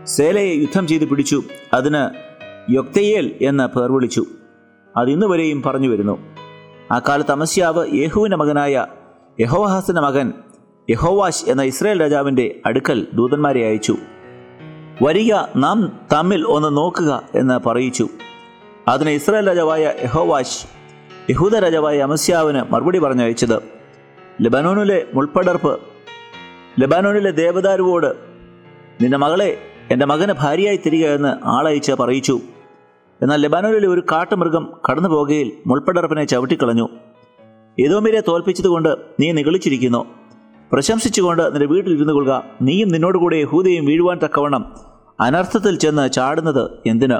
സേലയെ 0.04 0.54
യുദ്ധം 0.54 0.86
ചെയ്ത് 0.86 1.04
പിടിച്ചു. 1.04 1.42
അതിന് 1.74 2.32
യൊക്തയേൽ 2.72 3.38
എന്ന് 3.40 3.78
പേർ 3.78 3.92
വിളിച്ചു. 3.92 4.24
അത് 4.96 5.10
ഇന്നുവരെയും 5.10 5.62
പറഞ്ഞു 5.62 5.88
വരുന്നു. 5.88 6.18
ആ 6.92 6.98
കാലത്ത് 6.98 7.32
അമസ്യാവ് 7.32 7.94
യേഹുവിന്റെ 7.94 8.36
മകനായ 8.36 8.86
യഹോവാഹാസിന്റെ 9.40 10.00
മകൻ 10.00 10.32
യഹോവാഷ് 10.90 11.50
എന്ന 11.50 11.62
ഇസ്രായേൽ 11.62 12.02
രാജാവിന്റെ 12.02 12.60
അടുക്കൽ 12.66 13.06
ദൂതന്മാരെ 13.14 13.66
അയച്ചു. 13.66 13.96
വരിക 15.02 15.34
നാം 15.56 16.00
തമ്മിൽ 16.12 16.44
ഒന്ന് 16.46 16.76
നോക്കുക 16.76 17.22
എന്ന് 17.34 17.58
പറയിച്ചു. 17.58 18.08
അതിന് 18.88 19.10
ഇസ്രായേൽ 19.10 19.48
രാജാവായ 19.48 19.92
എഹോവാഷ് 19.98 20.66
യഹൂദ 21.30 21.56
രാജാവായ 21.56 21.98
അമസ്യാവിന് 21.98 22.62
മറുപടി 22.70 22.98
പറഞ്ഞയച്ചത് 22.98 23.62
ലബനോനിലെ 24.42 25.06
മുൾപ്പടർപ്പ് 25.14 25.80
ലബാനോനിലെ 26.80 27.30
ദേവദാരുവോട് 27.30 28.06
നിന്റെ 29.02 29.18
മകളെ 29.18 29.58
എന്റെ 29.90 30.06
മകന് 30.06 30.32
ഭാര്യയായി 30.32 30.80
തിരികെ 30.86 31.06
എന്ന് 31.06 31.36
ആളയച്ച് 31.44 31.92
പറയിച്ചു. 31.92 32.40
എന്നാൽ 33.22 33.40
ലബാനോനിലെ 33.40 33.88
ഒരു 33.88 34.02
കാട്ടുമൃഗം 34.12 34.72
കടന്നു 34.90 35.08
പോകുകയിൽ 35.08 35.52
മുൾപ്പടർപ്പിനെ 35.66 36.24
ചവിട്ടിക്കളഞ്ഞു. 36.24 36.88
ഏതോമിരെ 37.80 38.22
തോൽപ്പിച്ചതുകൊണ്ട് 38.28 38.96
നീ 39.20 39.32
നിഗളിച്ചിരിക്കുന്നു. 39.32 40.04
പ്രശംസിച്ചുകൊണ്ട് 40.72 41.50
നിന്റെ 41.50 41.66
വീട്ടിൽ 41.66 41.92
ഇരുന്നു 41.92 42.12
കൊള്ളുക. 42.12 42.44
നീയും 42.62 42.88
നിന്നോടുകൂടെ 42.88 43.36
യഹൂദയും 43.36 43.86
വീഴുവാൻ 43.86 44.18
തക്കവണ്ണം 44.24 44.91
അനർത്ഥത്തിൽ 45.20 45.78
ചെന്ന് 45.78 46.10
ചാടുന്നത് 46.10 46.70
എന്തിന്? 46.86 47.16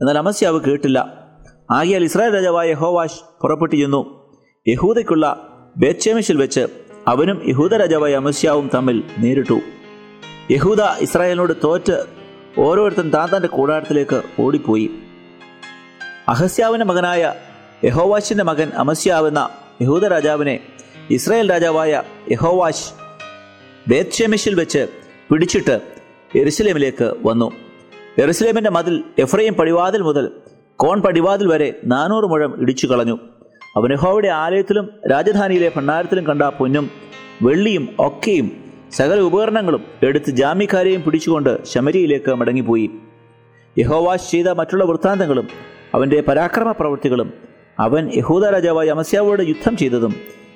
എന്നാൽ 0.00 0.18
അമസ്യാവ് 0.18 0.60
കേട്ടില്ല. 0.60 1.28
ആകിയാൽ 1.70 2.04
ഇസ്രായേൽ 2.04 2.34
രാജാവായ 2.34 2.72
ഹോവാഷ് 2.72 3.20
പുറപ്പെട്ടു 3.42 3.76
ചെന്നു. 3.76 4.30
യഹൂദയ്ക്കുള്ള 4.68 5.48
ബേച്ചേമിഷിൽ 5.76 6.36
വെച്ച് 6.36 6.66
അവനും 7.08 7.48
യഹൂദ 7.48 7.74
രാജാവായ 7.74 8.14
അമസ്യാവും 8.14 8.70
തമ്മിൽ 8.74 9.04
നേരിട്ടു. 9.18 9.60
യഹൂദ 10.50 10.82
ഇസ്രായേലിനോട് 10.98 11.52
തോറ്റ് 11.64 12.04
ഓരോരുത്തൻ 12.58 13.10
താൻ 13.10 13.36
തന്റെ 13.36 13.48
കൂടാരത്തിലേക്ക് 13.48 14.22
ഓടിപ്പോയി. 14.40 14.90
അഹസ്യാവിന്റെ 16.28 16.84
മകനായ 16.86 17.34
യഹോവാഷിന്റെ 17.84 18.44
മകൻ 18.44 18.70
അമസ്യാവ് 18.70 19.28
എന്ന 19.28 19.48
യഹൂദ 19.82 20.04
രാജാവിനെ 20.04 20.60
ഇസ്രായേൽ 21.10 21.50
രാജാവായ 21.50 22.02
യഹോവാഷ് 22.30 22.90
ബേത്ഷെമിഷിൽ 23.88 24.54
വെച്ച് 24.54 24.86
പിടിച്ചിട്ട് 25.30 25.97
എറുസലേമിലേക്ക് 26.36 27.14
വന്നു. 27.24 27.52
എറുസലേമിന്റെ 28.18 28.70
മതിൽ 28.70 29.04
എഫ്രൈം 29.18 29.54
പടിവാതിൽ 29.54 30.02
മുതൽ 30.02 30.30
കോൺ 30.76 31.02
പടിവാതിൽ 31.02 31.46
വരെ 31.46 31.80
നാനൂറ് 31.84 32.24
മുഴം 32.24 32.62
ഇടിച്ചു 32.62 32.86
കളഞ്ഞു. 32.86 33.18
അവൻ 33.76 34.28
ആലയത്തിലും 34.28 34.90
രാജധാനിയിലെ 35.10 35.72
ഭണ്ഡാരത്തിലും 35.76 36.26
കണ്ട 36.26 36.42
പൊന്നും 36.42 36.90
വെള്ളിയും 37.42 37.88
ഒക്കെയും 37.98 38.50
സകല 38.90 39.20
ഉപകരണങ്ങളും 39.20 39.84
എടുത്ത് 40.02 40.30
ജാമ്യക്കാരെയും 40.30 41.02
പിടിച്ചുകൊണ്ട് 41.02 41.64
ശമരിയിലേക്ക് 41.64 42.34
മടങ്ങിപ്പോയി. 42.34 42.90
യഹോവാസ് 43.78 44.30
ചെയ്ത 44.30 44.48
മറ്റുള്ള 44.48 44.84
വൃത്താന്തങ്ങളും 44.84 45.48
അവന്റെ 45.94 46.20
പരാക്രമ 46.20 46.72
പ്രവൃത്തികളും 46.72 47.32
അവൻ 47.78 48.10
യഹൂദ 48.14 48.44
രാജാവായ 48.44 48.88
അമസ്യാവോട് 48.88 49.42
യുദ്ധം 49.42 49.76
ചെയ്തതും 49.76 50.14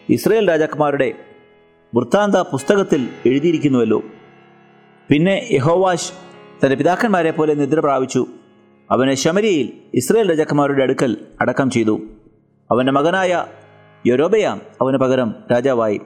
ഇസ്രയേൽ 0.09 0.49
രാജാക്കന്മാരുടെ 0.49 1.13
വൃത്താന്ത 1.95 2.37
പുസ്തകത്തിൽ 2.37 3.09
എഴുതിയിരിക്കുന്നുവല്ലോ. 3.27 4.03
പിന്നെ 5.09 5.49
യഹോവാഷ് 5.51 6.13
തന്റെ 6.65 6.77
പിതാക്കന്മാരെ 6.77 7.31
പോലെ 7.31 7.55
നിദ്ര 7.55 7.81
പ്രാപിച്ചു. 7.81 8.27
അവനെ 8.91 9.15
ശമരിയിൽ 9.15 9.73
ഇസ്രയേൽ 9.95 10.31
രാജാക്കന്മാരുടെ 10.31 10.83
അടുക്കൽ 10.83 11.17
അടക്കം 11.41 11.71
ചെയ്തു. 11.71 12.01
അവന്റെ 12.71 12.93
മകനായ 12.93 13.47
യൊരോബയാം 14.07 14.61
അവന് 14.81 14.97
പകരം 14.97 15.35
രാജാവായി. 15.53 16.01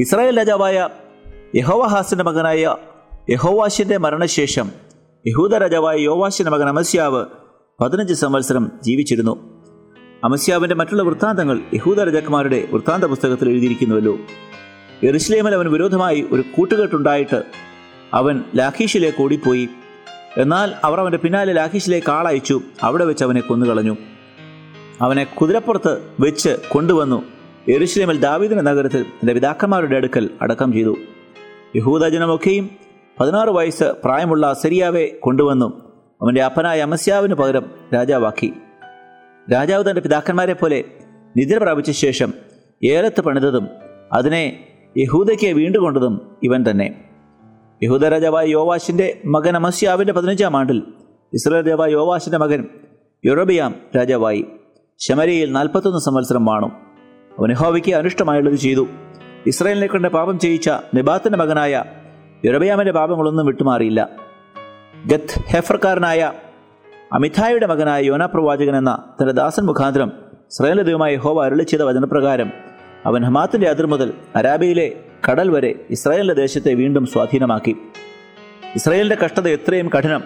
ഇസ്രായേൽ 0.00 0.38
രാജാവായ 0.38 0.88
യഹോവഹാസിന്റെ 1.56 2.24
മകനായ 2.24 2.76
യഹോവാശിന്റെ 3.30 3.96
മരണശേഷം 3.96 4.70
യഹൂദ 5.26 5.54
രാജാവായ 5.54 5.96
യോവാശിന്റെ 5.96 6.50
മകൻ 6.50 6.68
അമസ്യാവ് 6.68 7.26
പതിനഞ്ച് 7.80 8.14
സംവത്സരം 8.14 8.72
ജീവിച്ചിരുന്നു. 8.82 9.64
അമസ്യാവിന്റെ 10.24 10.74
മറ്റുള്ള 10.74 11.02
വൃത്താന്തങ്ങൾ 11.02 11.60
യഹൂദ 11.74 12.00
രാജാക്കന്മാരുടെ 12.00 12.68
വൃത്താന്ത 12.72 13.04
പുസ്തകത്തിൽ 13.04 13.48
എഴുതിയിരിക്കുന്നുവല്ലോ. 13.48 14.18
എറുസ്ലേമിൽ 15.02 15.54
അവന് 15.54 15.68
വിരോധമായി 15.68 16.26
ഒരു 16.32 16.44
കൂട്ടുകെട്ടുണ്ടായിട്ട് 16.56 17.67
അവൻ 18.14 18.44
ലാഖീഷിലേക്ക് 18.56 19.22
ഓടിപ്പോയി. 19.22 19.68
എന്നാൽ 20.36 20.72
അവർ 20.84 21.00
അവന്റെ 21.00 21.18
പിന്നാലെ 21.18 21.52
ലാഖീഷിലേക്ക് 21.52 22.10
ആളയച്ചു. 22.10 22.60
അവിടെ 22.82 23.04
വെച്ച് 23.04 23.24
അവനെ 23.24 23.40
കൊന്നുകളഞ്ഞു. 23.40 23.96
അവനെ 25.00 25.24
കുതിരപ്പുറത്ത് 25.24 25.98
വെച്ച് 26.20 26.56
കൊണ്ടുവന്നു. 26.68 27.22
എരുശലേമിൽ 27.68 28.20
ദാവീദിന്റെ 28.20 28.62
നഗരത്തിൽ 28.62 29.02
തന്റെ 29.02 29.32
പിതാക്കന്മാരുടെ 29.32 29.96
അടുക്കൽ 29.96 30.30
അടക്കം 30.42 30.72
ചെയ്തു. 30.72 30.96
യഹൂദജനമൊക്കെയും 31.76 32.70
പതിനാറ് 33.20 33.48
വയസ്സ് 33.48 33.84
പ്രായമുള്ള 33.84 34.52
സെരിയാവെ 34.52 35.06
കൊണ്ടുവന്നു. 35.20 35.88
അവന്റെ 36.22 36.42
അപ്പനായ 36.42 36.80
അമസ്യാവിന് 36.80 37.34
പകരം 37.34 37.70
രാജാവാക്കി. 37.94 38.52
രാജാവ് 39.52 39.90
തന്റെ 39.90 40.00
പിതാക്കന്മാരെ 40.00 40.52
പോലെ 40.52 40.84
നിദ്ര 41.36 41.58
പ്രാപിച്ച 41.58 41.90
ശേഷം 41.90 42.32
ഏലത്ത് 42.84 43.20
പണിതതും 43.20 43.68
അതിനെ 44.12 44.66
യഹൂദയ്ക്ക് 44.96 45.46
വീണ്ടുകൊണ്ടതും 45.46 46.36
ഇവൻ 46.42 46.64
തന്നെ. 46.70 47.07
യഹൂദ 47.82 48.04
രാജാവായ 48.04 48.46
യോവാഷിന്റെ 48.46 49.20
മകൻ 49.26 49.56
അമസ്യാവിന്റെ 49.56 50.12
പതിനഞ്ചാം 50.12 50.56
ആണ്ടിൽ 50.56 50.82
ഇസ്രായേൽ 51.34 51.64
രാജാവായ 51.66 51.90
യോവാഷിന്റെ 51.90 52.38
മകൻ 52.38 52.68
യൊറബിയാം 53.24 53.74
രാജാവായി 53.96 54.46
ശമരിയിൽ 54.98 55.52
നാൽപ്പത്തൊന്ന് 55.52 55.98
സംവത്സരം 55.98 56.44
വാണു. 56.44 56.66
അവൻ 57.38 57.50
യഹോവയ്ക്ക് 57.50 57.94
അനിഷ്ടമായുള്ളത് 57.94 58.54
ചെയ്തു. 58.54 58.86
ഇസ്രായേലിനെ 59.46 59.86
കൊണ്ട് 59.86 60.08
പാപം 60.08 60.38
ചെയ്യിച്ച 60.38 60.70
നിബാത്തിന്റെ 60.94 61.38
മകനായ 61.38 61.84
യൊറബയാമിന്റെ 62.44 62.92
പാപങ്ങളൊന്നും 62.92 63.46
വിട്ടുമാറിയില്ല. 63.46 64.08
ഗത്ത് 65.06 65.40
ഹെഫർക്കാരനായ 65.48 66.32
അമിതായുടെ 67.12 67.66
മകനായ 67.66 68.02
യോന 68.02 68.26
പ്രവാചകൻ 68.26 68.76
എന്ന 68.76 69.02
തന്റെ 69.22 69.32
ദാസൻ 69.32 69.66
മുഖാന്തരം 69.66 70.12
ഇസ്രായേൽ 70.50 70.82
ദൈവമായ 70.82 71.12
യഹോവ 71.12 71.44
അരുളി 71.44 71.62
ചെയ്ത 71.62 71.82
വചനപ്രകാരം 71.82 72.52
അവൻ 73.06 73.22
ഹമാത്തിന്റെ 73.24 73.68
അതിർ 73.68 73.86
മുതൽ 73.86 74.12
അരാബിയിലെ 74.36 75.07
കടൽ 75.30 75.50
വരെ 75.50 75.74
ഇസ്രായേലിന്റെ 75.90 76.34
ദേശത്തെ 76.34 76.74
വീണ്ടും 76.74 77.06
സ്വാധീനമാക്കി. 77.06 77.76
ഇസ്രായേലിന്റെ 78.74 79.16
കഷ്ടത 79.24 79.48
എത്രയും 79.48 79.88
കഠിനം. 79.88 80.22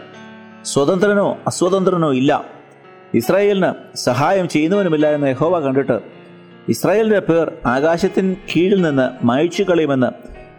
സ്വതന്ത്രനോ 0.62 1.38
അസ്വതന്ത്രനോ 1.46 2.12
ഇല്ല. 2.12 2.44
ഇസ്രായേലിന് 3.14 3.96
സഹായം 3.96 4.48
ചെയ്യുന്നവനുമില്ല 4.48 5.10
എന്ന് 5.10 5.26
യഹോവ 5.26 5.60
കണ്ടിട്ട് 5.60 6.00
ഇസ്രായേലിന്റെ 6.68 7.18
പേർ 7.18 7.52
ആകാശത്തിന് 7.66 8.36
കീഴിൽ 8.36 8.82
നിന്ന് 8.82 9.26
മയച്ചു 9.26 9.62
കളയുമെന്ന് 9.62 10.06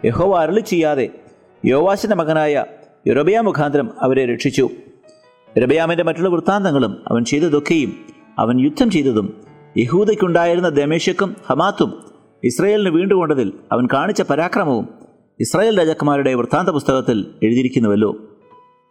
യഹോവ 0.06 0.38
അരളി 0.38 0.60
ചെയ്യാതെ 0.60 1.08
യോവാശിന്റെ 1.64 2.16
മകനായ 2.16 2.64
യുരബിയ 3.06 3.40
മുഖാന്തരം 3.40 3.90
അവരെ 4.02 4.32
രക്ഷിച്ചു. 4.32 4.70
യുരബിയാമിന്റെ 5.56 6.04
മറ്റുള്ള 6.04 6.28
വൃത്താന്തങ്ങളും 6.28 7.04
അവൻ 7.10 7.24
ചെയ്തതൊക്കെയും 7.24 8.04
അവൻ 8.38 8.60
യുദ്ധം 8.60 8.90
ചെയ്തതും 8.90 9.44
യഹൂദയ്ക്കുണ്ടായിരുന്ന 9.78 10.68
ദമേശക്കും 10.68 11.36
ഹമാത്തും 11.46 12.13
ഇസ്രായേലിന് 12.44 12.88
വീണ്ടുകൊണ്ടതിൽ 12.88 13.52
അവൻ 13.72 13.88
കാണിച്ച 13.92 14.22
പരാക്രമവും 14.22 14.88
ഇസ്രായേൽ 15.40 15.78
രാജാക്കന്മാരുടെ 15.78 16.34
വൃത്താന്ത 16.34 16.68
പുസ്തകത്തിൽ 16.68 17.34
എഴുതിയിരിക്കുന്നുവല്ലോ. 17.42 18.16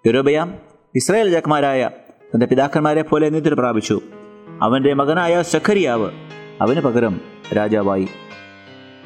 യൊരോബയാം 0.08 0.56
ഇസ്രായേൽ 0.96 1.26
രാജാക്കന്മാരായ 1.26 1.90
തന്റെ 2.34 2.46
പിതാക്കന്മാരെ 2.46 3.02
പോലെ 3.02 3.30
നിദ്ര 3.30 3.54
പ്രാപിച്ചു. 3.54 4.02
അവന്റെ 4.62 4.94
മകനായ 4.94 5.42
സഖരിയാവ് 5.42 6.12
അവന് 6.62 6.80
പകരം 6.80 7.22
രാജാവായി. 7.58 8.08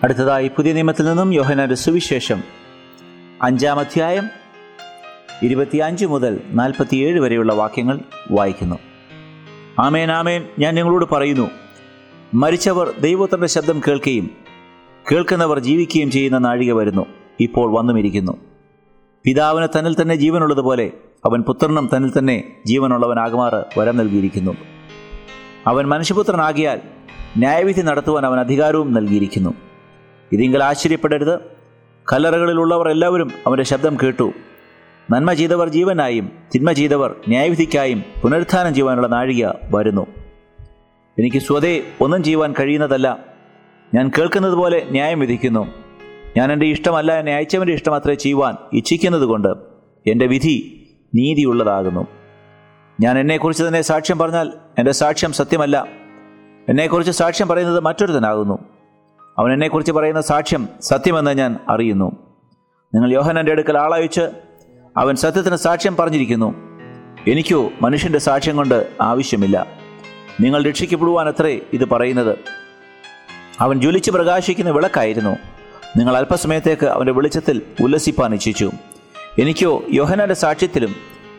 അടുത്തതായി 0.04 0.48
പുതിയ 0.48 0.74
നിയമത്തിൽ 0.74 1.06
നിന്നും 1.06 1.34
യോഹനാന്റെ 1.34 1.76
സുവിശേഷം. 1.76 2.44
അഞ്ചാം 3.42 3.80
അധ്യായം 3.80 4.28
ഇരുപത്തിയഞ്ച് 5.44 6.06
മുതൽ 6.06 6.42
നാൽപ്പത്തിയേഴ് 6.50 7.20
വരെയുള്ള 7.20 7.54
വാക്യങ്ങൾ 7.54 8.00
വായിക്കുന്നു. 8.32 8.80
ആമേൻ 9.80 10.12
ആമേൻ. 10.12 10.48
ഞാൻ 10.60 10.76
നിങ്ങളോട് 10.76 11.06
പറയുന്നു 11.06 11.50
മരിച്ചവർ 12.34 12.94
ദൈവത്തിന്റെ 13.02 13.48
ശബ്ദം 13.48 13.82
കേൾക്കുകയും 13.88 14.30
കേൾക്കുന്നവർ 15.12 15.60
ജീവിക്കുകയും 15.60 16.12
ചെയ്യുന്ന 16.12 16.38
നാഴിക 16.38 16.74
വരുന്നു. 16.74 17.06
ഇപ്പോൾ 17.40 17.74
വന്നുമിരിക്കുന്നു. 17.74 18.38
പിതാവിന് 19.24 19.68
തന്നിൽ 19.80 20.02
തന്നെ 20.02 20.16
ജീവനുള്ളതുപോലെ 20.16 20.92
അവൻ 21.26 21.42
പുത്രനും 21.42 21.90
തന്നിൽ 21.96 22.18
തന്നെ 22.18 22.44
ജീവനുള്ളവനാകുമാറ് 22.66 23.80
വരം 23.80 23.98
നൽകിയിരിക്കുന്നു. 23.98 24.58
അവൻ 25.68 25.86
മനുഷ്യപുത്രനാകിയാൽ 25.88 26.80
ന്യായവിധി 27.38 27.82
നടത്തുവാൻ 27.82 28.26
അവൻ 28.26 28.40
അധികാരവും 28.40 28.94
നൽകിയിരിക്കുന്നു. 28.94 29.54
ഇതിങ്കിൽ 30.32 30.64
ആശ്ചര്യപ്പെടരുത്. 30.64 31.40
കല്ലറകളിലുള്ളവർ 32.14 32.90
എല്ലാവരും 32.90 33.32
അവന്റെ 33.48 33.64
ശബ്ദം 33.64 33.98
കേട്ടു. 34.04 34.32
നന്മ 35.12 35.34
ചെയ്തവർ 35.34 35.70
ജീവനായും 35.70 36.30
തിന്മ 36.56 36.72
ചെയ്തവർ 36.72 37.16
ന്യായവിധിക്കായും 37.28 38.04
പുനരുത്ഥാനം 38.22 38.74
ചെയ്യുവാനുള്ള 38.74 39.08
നാഴിക 39.08 39.48
വരുന്നു. 39.76 40.08
എനിക്ക് 41.20 41.38
സ്വതേ 41.38 41.84
ഒന്നും 42.02 42.24
ചെയ്യുവാൻ 42.24 42.54
കഴിയുന്നതല്ല. 42.60 43.20
ഞാൻ 43.96 44.12
കേൾക്കുന്നത് 44.18 44.54
പോലെ 44.54 44.88
ന്യായം 44.90 45.20
വിധിക്കുന്നു. 45.20 45.68
ഞാൻ 46.38 46.52
എന്റെ 46.52 46.66
ഇഷ്ടമല്ല 46.66 47.20
എന്നെ 47.20 47.36
അയച്ചവന്റെ 47.36 47.74
ഇഷ്ടം 47.74 47.96
അത്രേ 47.96 48.14
ചെയ്യുവാൻ 48.14 48.56
ഇച്ഛിക്കുന്നത് 48.74 49.24
കൊണ്ട് 49.24 49.48
എന്റെ 50.08 50.28
വിധി 50.28 50.74
നീതിയുള്ളതാകുന്നു. 51.16 52.08
ഞാൻ 53.02 53.20
എന്നെക്കുറിച്ച് 53.20 53.64
തന്നെ 53.64 53.82
സാക്ഷ്യം 53.82 54.18
പറഞ്ഞാൽ 54.18 54.52
എന്റെ 54.80 54.92
സാക്ഷ്യം 54.92 55.34
സത്യമല്ല. 55.34 55.88
എന്നെക്കുറിച്ച് 56.70 57.12
സാക്ഷ്യം 57.12 57.48
പറയുന്നത് 57.48 57.80
മറ്റൊരുത്തനാകുന്നു 57.80 58.60
അവൻ 59.40 59.54
എന്നെക്കുറിച്ച് 59.54 59.92
പറയുന്ന 59.92 60.22
സാക്ഷ്യം 60.22 60.70
സത്യമെന്ന് 60.82 61.38
ഞാൻ 61.38 61.60
അറിയുന്നു. 61.70 62.12
നിങ്ങൾ 62.96 63.14
യോഹനന്റെ 63.14 63.52
അടുക്കൽ 63.52 63.78
ആളയച്ച് 63.78 64.30
അവൻ 64.98 65.16
സത്യത്തിന് 65.16 65.56
സാക്ഷ്യം 65.56 65.96
പറഞ്ഞിരിക്കുന്നു. 65.96 66.56
എനിക്കോ 67.28 67.70
മനുഷ്യന്റെ 67.82 68.20
സാക്ഷ്യം 68.20 68.58
കൊണ്ട് 68.58 68.88
ആവശ്യമില്ല. 69.02 69.77
നിങ്ങൾ 70.42 70.64
രക്ഷിക്കപ്പെടുവാൻ 70.64 71.28
അത്രേ 71.28 71.60
ഇത് 71.74 71.90
പറയുന്നത്. 71.90 72.38
അവൻ 73.60 73.82
ജ്വലിച്ച് 73.82 74.12
പ്രകാശിക്കുന്ന 74.12 74.72
വിളക്കായിരുന്നു. 74.72 75.38
നിങ്ങൾ 75.98 76.18
അല്പസമയത്തേക്ക് 76.18 76.86
അവന്റെ 76.86 77.12
വെളിച്ചത്തിൽ 77.12 77.62
ഉല്ലസിപ്പാൻ 77.84 78.34
ഇച്ഛിച്ചു. 78.34 78.72
എനിക്കോ 79.40 79.84
യോഹനന്റെ 79.92 80.34
സാക്ഷ്യത്തിലും 80.34 80.96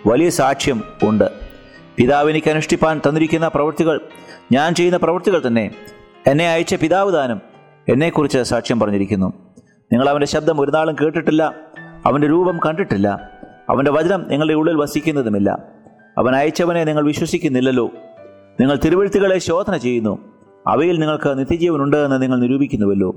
വലിയ 0.06 0.30
സാക്ഷ്യം 0.30 0.82
ഉണ്ട്. 1.02 1.32
പിതാവിനിക്ക് 1.96 2.50
അനുഷ്ഠിപ്പാൻ 2.50 3.00
തന്നിരിക്കുന്ന 3.08 3.48
പ്രവൃത്തികൾ 3.48 4.00
ഞാൻ 4.52 4.74
ചെയ്യുന്ന 4.74 4.98
പ്രവൃത്തികൾ 4.98 5.42
തന്നെ 5.46 5.70
എന്നെ 6.26 6.52
അയച്ച 6.52 6.74
പിതാവ് 6.74 7.12
ദാനം 7.12 7.40
എന്നെക്കുറിച്ച് 7.88 8.42
സാക്ഷ്യം 8.42 8.80
പറഞ്ഞിരിക്കുന്നു. 8.80 9.32
നിങ്ങൾ 9.92 10.08
അവന്റെ 10.08 10.26
ശബ്ദം 10.26 10.60
ഒരു 10.60 10.70
നാളും 10.70 10.96
കേട്ടിട്ടില്ല 11.00 11.54
അവന്റെ 12.06 12.28
രൂപം 12.28 12.58
കണ്ടിട്ടില്ല 12.66 13.30
അവന്റെ 13.70 13.90
വചനം 13.90 14.28
നിങ്ങളുടെ 14.28 14.54
ഉള്ളിൽ 14.54 14.76
വസിക്കുന്നതുമില്ല. 14.76 15.58
അവൻ 16.18 16.36
അയച്ചവനെ 16.36 16.84
നിങ്ങൾ 16.84 17.04
വിശ്വസിക്കുന്നില്ലല്ലോ. 17.04 17.90
നിങ്ങൾ 18.60 18.78
തിരുവഴുത്തുകളെ 18.84 19.38
ശോധന 19.38 19.76
ചെയ്യുന്നു. 19.76 20.18
അവയിൽ 20.66 20.98
നിങ്ങൾക്ക് 20.98 21.38
നിത്യജീവനുണ്ട് 21.38 21.96
എന്ന് 21.96 22.22
നിങ്ങൾ 22.22 22.38
നിരൂപിക്കുന്നുവല്ലോ. 22.40 23.14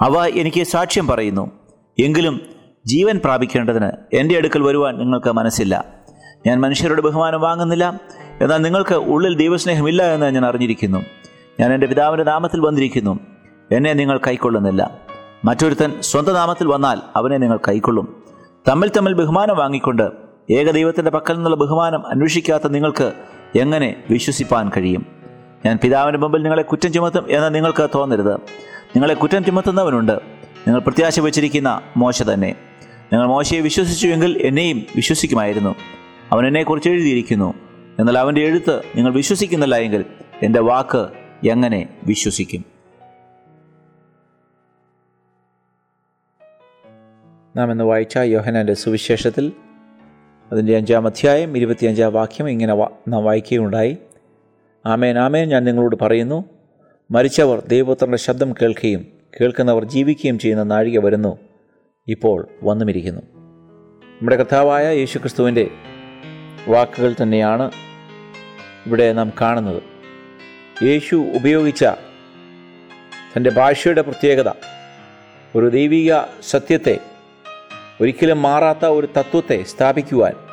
അവ 0.00 0.26
എനിക്ക് 0.26 0.62
സാക്ഷ്യം 0.62 1.06
പറയുന്നു. 1.06 1.50
എങ്കിലും 1.98 2.40
ജീവൻ 2.86 3.20
പ്രാപിക്കേണ്ടതിന് 3.24 3.90
എന്റെ 4.12 4.36
അടുക്കൽ 4.36 4.62
വരുവാൻ 4.62 4.98
നിങ്ങൾക്ക് 4.98 5.32
മനസ്സില്ല. 5.32 5.84
ഞാൻ 6.46 6.60
മനുഷ്യരുടെ 6.60 7.02
ബഹുമാനം 7.02 7.40
വാങ്ങുന്നില്ല. 7.40 8.00
എന്നാൽ 8.40 8.58
നിങ്ങൾക്ക് 8.58 8.94
ഉള്ളിൽ 8.94 9.36
ദൈവസ്നേഹമില്ല 9.36 10.02
എന്ന് 10.02 10.26
ഞാൻ 10.26 10.46
അറിഞ്ഞിരിക്കുന്നു. 10.46 10.98
ഞാൻ 11.60 11.74
എന്റെ 11.74 11.86
പിതാവിന്റെ 11.86 12.24
നാമത്തിൽ 12.24 12.60
വന്നിരിക്കുന്നു. 12.60 13.18
എന്നെ 13.72 13.92
നിങ്ങൾ 13.92 14.20
കൈക്കൊള്ളുന്നില്ല. 14.26 14.98
മറ്റൊരുത്തൻ 15.44 15.92
സ്വന്തം 16.00 16.34
നാമത്തിൽ 16.34 16.66
വന്നാൽ 16.66 16.98
അവനെ 17.16 17.36
നിങ്ങൾ 17.36 17.58
കൈക്കൊള്ളും. 17.68 18.22
തമ്മിൽ 18.68 18.88
തമ്മിൽ 18.88 19.12
ബഹുമാനം 19.12 19.56
വാങ്ങിക്കൊണ്ട് 19.56 20.10
ഏകദൈവത്തിന്റെ 20.50 21.10
പക്കൽ 21.10 21.34
നിന്നുള്ള 21.34 21.56
ബഹുമാനം 21.56 22.06
അന്വേഷിക്കാത്ത 22.06 22.68
നിങ്ങൾക്ക് 22.68 23.12
എങ്ങനെ 23.58 24.04
വിശ്വസിപ്പാൻ 24.10 24.70
കഴിയും? 24.76 25.06
ഞാൻ 25.66 25.78
പിതാവിന്റെ 25.82 26.18
മുമ്പിൽ 26.18 26.42
നിങ്ങളെ 26.42 26.62
കുറ്റം 26.62 26.92
ചുമത്തും 26.92 27.26
എന്ന് 27.30 27.54
നിങ്ങൾക്ക് 27.54 27.90
തോന്നരുത്. 27.94 28.34
നിങ്ങളെ 28.86 29.14
കുറ്റം 29.14 29.44
ചുമത്തുന്നവനുണ്ട്. 29.44 30.12
നിങ്ങൾ 30.66 30.80
പ്രത്യാശ 30.80 31.20
വച്ചിരിക്കുന്ന 31.20 31.80
മോശ 31.96 32.22
തന്നെ. 32.22 32.56
നിങ്ങൾ 33.12 33.26
മോശയെ 33.26 33.60
വിശ്വസിച്ചുവെങ്കിൽ 33.60 34.38
എന്നെയും 34.42 34.86
വിശ്വസിക്കുമായിരുന്നു. 34.96 35.74
അവൻ 36.32 36.46
എന്നെക്കുറിച്ച് 36.46 36.90
എഴുതിയിരിക്കുന്നു. 36.90 37.54
എന്നാൽ 37.98 38.18
അവന്റെ 38.18 38.40
എഴുത്ത് 38.40 38.82
നിങ്ങൾ 38.96 39.12
വിശ്വസിക്കുന്നില്ല 39.12 39.74
എങ്കിൽ 39.74 40.04
എന്റെ 40.42 40.60
വാക്ക് 40.60 41.08
എങ്ങനെ 41.48 41.88
വിശ്വസിക്കും? 42.04 42.64
നാം 47.56 47.70
ഇന്ന് 47.70 47.84
വായിച്ച 47.84 48.16
യോഹനാന്റെ 48.16 48.74
സുവിശേഷത്തിൽ 48.74 49.52
അതിന്റെ 50.54 50.76
അഞ്ചാം 50.76 51.06
അധ്യായം 51.06 51.56
ഇരുപത്തിയഞ്ചാം 51.56 52.12
വാക്യം 52.12 52.50
ഇങ്ങനെ 52.50 52.74
നാം 53.08 53.24
വായിക്കുകയുണ്ടായി. 53.24 53.96
ആമേൻ 54.86 55.18
ആമേൻ 55.18 55.48
ഞാൻ 55.48 55.64
നിങ്ങളോട് 55.64 55.96
പറയുന്നു 56.02 56.44
മരിച്ചവർ 57.10 57.62
ദൈവപുത്രന്റെ 57.68 58.18
ശബ്ദം 58.18 58.52
കേൾക്കുകയും 58.52 59.06
കേൾക്കുന്നവർ 59.40 59.84
ജീവിക്കുകയും 59.84 60.38
ചെയ്യുന്ന 60.38 60.62
നാഴിക 60.62 60.98
വരുന്നു. 60.98 61.38
ഇപ്പോൾ 62.08 62.48
വന്നുമിരിക്കുന്നു. 62.62 63.22
നമ്മുടെ 63.22 64.36
കഥാവായ 64.36 64.42
കർത്താവായ 64.42 64.96
യേശുക്രിസ്തുവിന്റെ 64.96 65.70
വാക്കുകൾ 66.68 67.14
തന്നെയാണ് 67.22 67.70
ഇവിടെ 68.86 69.12
നാം 69.12 69.32
കാണുന്നത്. 69.40 69.82
യേശു 70.84 71.16
ഉപയോഗിച്ച 71.16 71.84
തന്റെ 73.36 73.50
ഭാഷയുടെ 73.50 74.02
പ്രത്യേകത 74.02 74.52
ഒരു 75.56 75.68
ദൈവിക 75.68 76.14
സത്യത്തെ 76.50 76.98
ഒരിക്കലും 78.00 78.42
മാറാത്ത 78.42 78.84
ഒരു 78.84 79.08
തത്വത്തെ 79.18 79.62
സ്ഥാപിക്കുവാൻ 79.62 80.43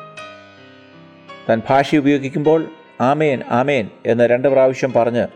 താൻ 1.48 1.62
ഭാഷ 1.68 1.96
ഉപയോഗിക്കുമ്പോൾ 1.96 2.70
ആമേൻ 3.00 3.42
ആമേൻ 3.48 3.90
എന്ന് 4.06 4.24
രണ്ട് 4.24 4.48
പ്രാവശ്യം 4.48 4.92
പറഞ്ഞ് 4.92 5.26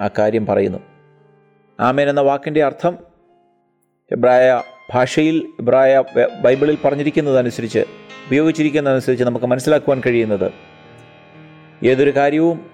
ആ 0.00 0.10
കാര്യം 0.18 0.46
പറയുന്നു. 0.46 0.78
ആമേൻ 1.80 2.08
എന്ന 2.08 2.20
വാക്കിന്റെ 2.20 2.64
അർത്ഥം 2.64 2.98
എബ്രായ 4.12 4.62
ഭാഷയിൽ 4.94 5.52
എബ്രായ 5.60 6.04
ബൈബിളിൽ 6.42 6.78
പറഞ്ഞിരിക്കുന്നതനുസരിച്ച് 6.84 7.78
ഉപയോഗിച്ചിരിക്കുന്നതനുസരിച്ച് 8.26 9.24
നമുക്ക് 9.24 9.46
മനസ്സിലാക്കുവാൻ 9.46 10.02
കഴിയുന്നത് 10.06 10.52
ഏതൊരു 11.86 12.16
കാര്യവും 12.16 12.70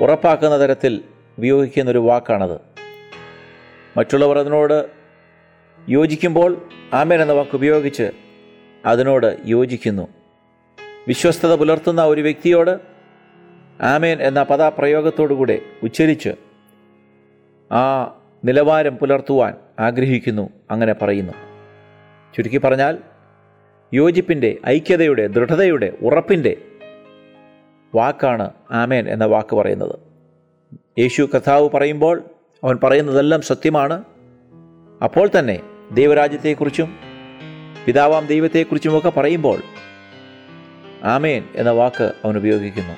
ഉറപ്പാക്കുന്ന 0.00 0.60
തരത്തിൽ 0.60 1.04
ഉപയോഗിക്കുന്നൊരു 1.38 1.98
വാക്കാണത്. 1.98 2.60
മറ്റുള്ളവർ 3.96 4.38
അതിനോട് 4.38 4.86
യോജിക്കുമ്പോൾ 5.88 6.68
ആമേൻ 6.92 7.22
എന്ന 7.22 7.32
വാക്ക് 7.32 7.56
ഉപയോഗിച്ച് 7.56 8.10
അതിനോട് 8.86 9.36
യോജിക്കുന്നു. 9.46 10.17
വിശ്വസ്തത 11.08 11.54
പുലർത്തുന്ന 11.54 12.04
ഒരു 12.04 12.20
വ്യക്തിയോട് 12.20 12.80
ആമേൻ 13.82 14.22
എന്ന 14.22 14.42
പദപ്രയോഗത്തോടുകൂടെ 14.42 15.58
ഉച്ചരിച്ച് 15.82 16.28
ആ 17.72 18.14
നിലവാരം 18.44 18.96
പുലർത്തുവാൻ 18.96 19.54
ആഗ്രഹിക്കുന്നു 19.80 20.50
അങ്ങനെ 20.70 20.92
പറയുന്നു. 20.92 21.32
ചുരുക്കി 22.36 22.58
പറഞ്ഞാൽ 22.58 22.98
യോജിപ്പിന്റെ 23.94 24.58
ഐക്യതയുടെ 24.66 25.26
ദൃഢതയുടെ 25.26 25.92
ഉറപ്പിന്റെ 26.02 26.56
വാക്കാണ് 27.94 28.50
ആമേൻ 28.70 29.08
എന്ന 29.08 29.24
വാക്ക് 29.24 29.56
പറയുന്നത്. 29.56 29.98
യേശു 30.98 31.28
കഥാവ് 31.36 31.70
പറയുമ്പോൾ 31.70 32.22
അവൻ 32.64 32.78
പറയുന്നതെല്ലാം 32.82 33.40
സത്യമാണ്. 33.40 34.04
അപ്പോൾ 35.04 35.30
തന്നെ 35.38 35.60
ദൈവരാജ്യത്തെക്കുറിച്ചും 35.92 36.96
പിതാവാം 37.86 38.26
ദൈവത്തെക്കുറിച്ചുമൊക്കെ 38.26 39.08
പറയുമ്പോൾ 39.10 39.58
ആമേൻ 41.04 41.44
എന്ന 41.54 41.70
വാക്ക് 41.70 42.12
അവൻ 42.24 42.36
ഉപയോഗിക്കുന്നു. 42.36 42.94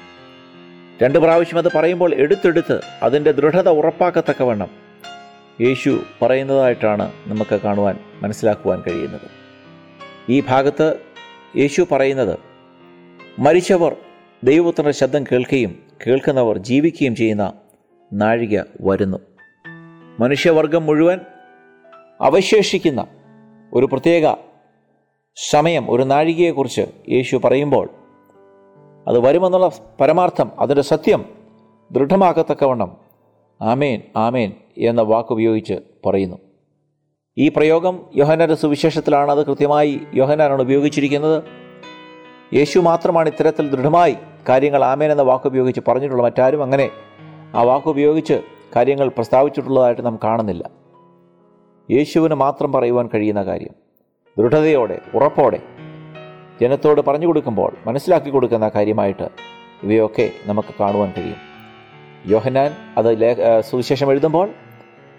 രണ്ട് 1.02 1.18
പ്രാവശ്യം 1.18 1.58
അത് 1.58 1.72
പറയുമ്പോൾ 1.74 2.14
എടുത്തെടുത്ത് 2.14 2.80
അതിന്റെ 3.02 3.32
ദൃഢത 3.32 3.68
ഉറപ്പാക്കത്തക്കവണ്ണം 3.68 4.68
യേശു 5.60 6.02
പറയുന്നതായിട്ടാണ് 6.22 7.12
നമുക്ക് 7.26 7.60
കാണുവാൻ 7.60 7.98
മനസ്സിലാക്കുവാൻ 8.22 8.82
കഴിയുന്നത്. 8.88 9.40
ഈ 10.28 10.42
ഭാഗത്ത് 10.48 10.96
യേശു 11.56 11.86
പറയുന്നത് 11.92 12.38
മരിച്ചവർ 13.38 13.96
ദൈവപുത്രന്റെ 14.44 14.92
ശബ്ദം 14.92 15.24
കേൾക്കുകയും 15.24 15.78
കേൾക്കുന്നവർ 16.06 16.58
ജീവിക്കുകയും 16.58 17.14
ചെയ്യുന്ന 17.14 17.52
നാഴിക 18.12 18.62
വരുന്നു. 18.80 19.18
മനുഷ്യവർഗം 20.20 20.86
മുഴുവൻ 20.86 21.18
അവശേഷിക്കുന്ന 22.20 23.06
ഒരു 23.74 23.86
പ്രത്യേക 23.86 24.49
സമയം 25.48 25.90
ഒരു 25.90 26.02
നാഴികയെക്കുറിച്ച് 26.02 26.80
യേശു 27.08 27.40
പറയുമ്പോൾ 27.44 27.88
അത് 29.08 29.18
വരുമെന്നുള്ള 29.18 29.70
പരമാർത്ഥം 30.00 30.50
അതിന്റെ 30.60 30.82
സത്യം 30.82 31.24
ദൃഢമാക്കത്തക്കവണ്ണം 31.92 32.96
ആമേൻ 33.60 34.02
ആമേൻ 34.16 34.52
എന്ന 34.78 35.02
വാക്കുപയോഗിച്ച് 35.02 35.74
പറയുന്നു. 36.06 36.36
ഈ 37.38 37.48
പ്രയോഗം 37.48 38.00
യോഹനാന്റെ 38.16 38.54
സുവിശേഷത്തിലാണ് 38.54 39.30
അത് 39.30 39.46
കൃത്യമായി 39.46 40.00
യോഹനാനാണ് 40.14 40.62
ഉപയോഗിച്ചിരിക്കുന്നത്. 40.62 41.42
യേശു 42.54 42.78
മാത്രമാണ് 42.78 43.28
ഇത്തരത്തിൽ 43.28 43.70
ദൃഢമായി 43.70 44.16
കാര്യങ്ങൾ 44.48 44.84
ആമേൻ 44.84 45.12
എന്ന 45.12 45.22
വാക്കുപയോഗിച്ച് 45.22 45.80
പറഞ്ഞിട്ടുള്ള 45.88 46.22
മറ്റാരും 46.22 46.62
അങ്ങനെ 46.62 46.90
ആ 47.54 47.62
വാക്കുപയോഗിച്ച് 47.62 48.42
കാര്യങ്ങൾ 48.76 49.08
പ്രസ്താവിച്ചിട്ടുള്ളതായിട്ട് 49.08 50.06
നാം 50.06 50.18
കാണുന്നില്ല. 50.24 50.70
യേശുവിന് 51.90 52.34
മാത്രം 52.34 52.72
പറയുവാൻ 52.72 53.08
കഴിയുന്ന 53.14 53.42
കാര്യം 53.42 53.79
ദൃഢതയോടെ 54.38 54.96
ഉറപ്പോടെ 55.14 55.58
ജനത്തോട് 56.60 57.00
പറഞ്ഞു 57.00 57.26
കൊടുക്കുമ്പോൾ 57.26 57.72
മനസ്സിലാക്കി 57.86 58.30
കൊടുക്കുന്ന 58.30 58.70
കാര്യമായിട്ട് 58.74 59.26
ഇവയൊക്കെ 59.82 60.26
നമുക്ക് 60.46 60.72
കാണുവാൻ 60.80 61.10
കഴിയും. 61.16 61.40
യോഹന്നാൻ 62.26 62.70
അത് 62.98 63.10
സുവിശേഷം 63.60 64.10
എഴുതുമ്പോൾ 64.12 64.48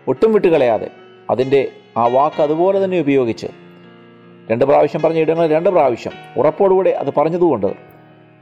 ഒട്ടും 0.08 0.34
വിട്ടുകളയാതെ 0.34 0.90
അതിന്റെ 1.30 1.62
ആ 1.98 2.08
വാക്ക് 2.08 2.42
അതുപോലെ 2.42 2.78
തന്നെ 2.84 3.00
ഉപയോഗിച്ച് 3.00 3.50
രണ്ട് 4.52 4.66
പ്രാവശ്യം 4.66 5.02
പറഞ്ഞ 5.02 5.20
ഇടങ്ങൾ 5.20 5.48
രണ്ട് 5.48 5.70
പ്രാവശ്യം 5.70 6.14
ഉറപ്പോടുകൂടെ 6.40 6.92
അത് 7.02 7.10
പറഞ്ഞതുകൊണ്ട് 7.18 7.72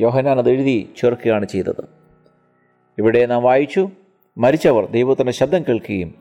യോഹന്നാൻ 0.01 0.39
അത് 0.39 0.49
എഴുതി 0.49 0.77
ചേർക്കുകയാണ് 0.99 1.45
ചെയ്തത്. 1.45 1.83
ഇവിടെ 2.97 3.25
നാം 3.25 3.43
വായിച്ചു 3.43 3.89
മരിച്ചവർ 4.37 4.85
ദൈവത്തിന്റെ 4.91 5.31
ശബ്ദം 5.31 5.61
കേൾക്കുകയും 5.69 6.11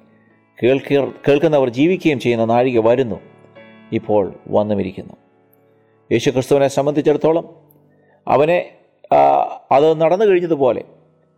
കേൾക്കുക 0.59 1.01
കേൾക്കുന്നവർ 1.29 1.69
ജീവിക്കുകയും 1.69 2.21
ചെയ്യുന്ന 2.21 2.45
നാഴിക 2.45 2.79
വരുന്നു. 2.89 3.19
ഇപ്പോൾ 3.93 4.35
വന്നുമിരിക്കുന്നു. 4.49 5.15
യേശു 6.13 6.31
ക്രിസ്തുവിനെ 6.31 6.69
സംബന്ധിച്ചിടത്തോളം 6.69 7.55
അവനെ 8.29 8.59
അത് 9.73 10.01
നടന്നു 10.01 10.25
കഴിഞ്ഞതുപോലെ 10.25 10.85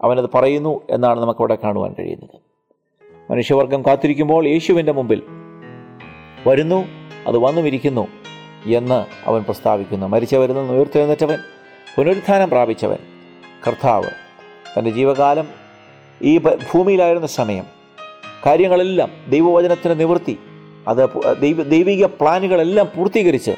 അവനത് 0.03 0.31
പറയുന്നു 0.35 0.81
എന്നാണ് 0.91 1.21
നമുക്കവിടെ 1.21 1.59
കാണുവാൻ 1.65 1.95
കഴിയുന്നത്. 1.99 2.41
മനുഷ്യവർഗം 3.31 3.83
കാത്തിരിക്കുമ്പോൾ 3.87 4.47
യേശുവിന്റെ 4.47 4.93
മുമ്പിൽ 4.93 5.23
വരുന്നു 6.47 6.85
അത് 7.27 7.39
വന്നുമിരിക്കുന്നു 7.39 8.09
എന്ന് 8.67 9.07
അവൻ 9.29 9.43
പ്രസ്താവിക്കുന്നു. 9.43 10.07
മരിച്ചവരിൽ 10.07 10.55
നിന്ന് 10.55 10.73
ഉയർത്തെഴുന്നേറ്റവൻ 10.73 11.39
പുനരുത്ഥാനം 11.97 12.51
പ്രാപിച്ചവൻ 12.51 12.99
കർത്താവ്. 13.67 14.11
തന്റെ 14.79 14.91
ജീവകാലം 14.91 15.49
ഈ 16.23 16.39
ഭൂമിയിലായിരുന്ന 16.39 17.27
സമയം 17.27 17.65
കാര്യങ്ങളെല്ലാം 18.47 19.11
ദൈവവചനത്തിന് 19.31 20.01
നിവൃത്തി 20.01 20.39
അത് 20.87 21.09
ദൈവ 21.40 21.62
ദൈവിക 21.62 22.07
പ്ലാനുകളെല്ലാം 22.07 22.87
പൂർത്തീകരിച്ച് 22.97 23.51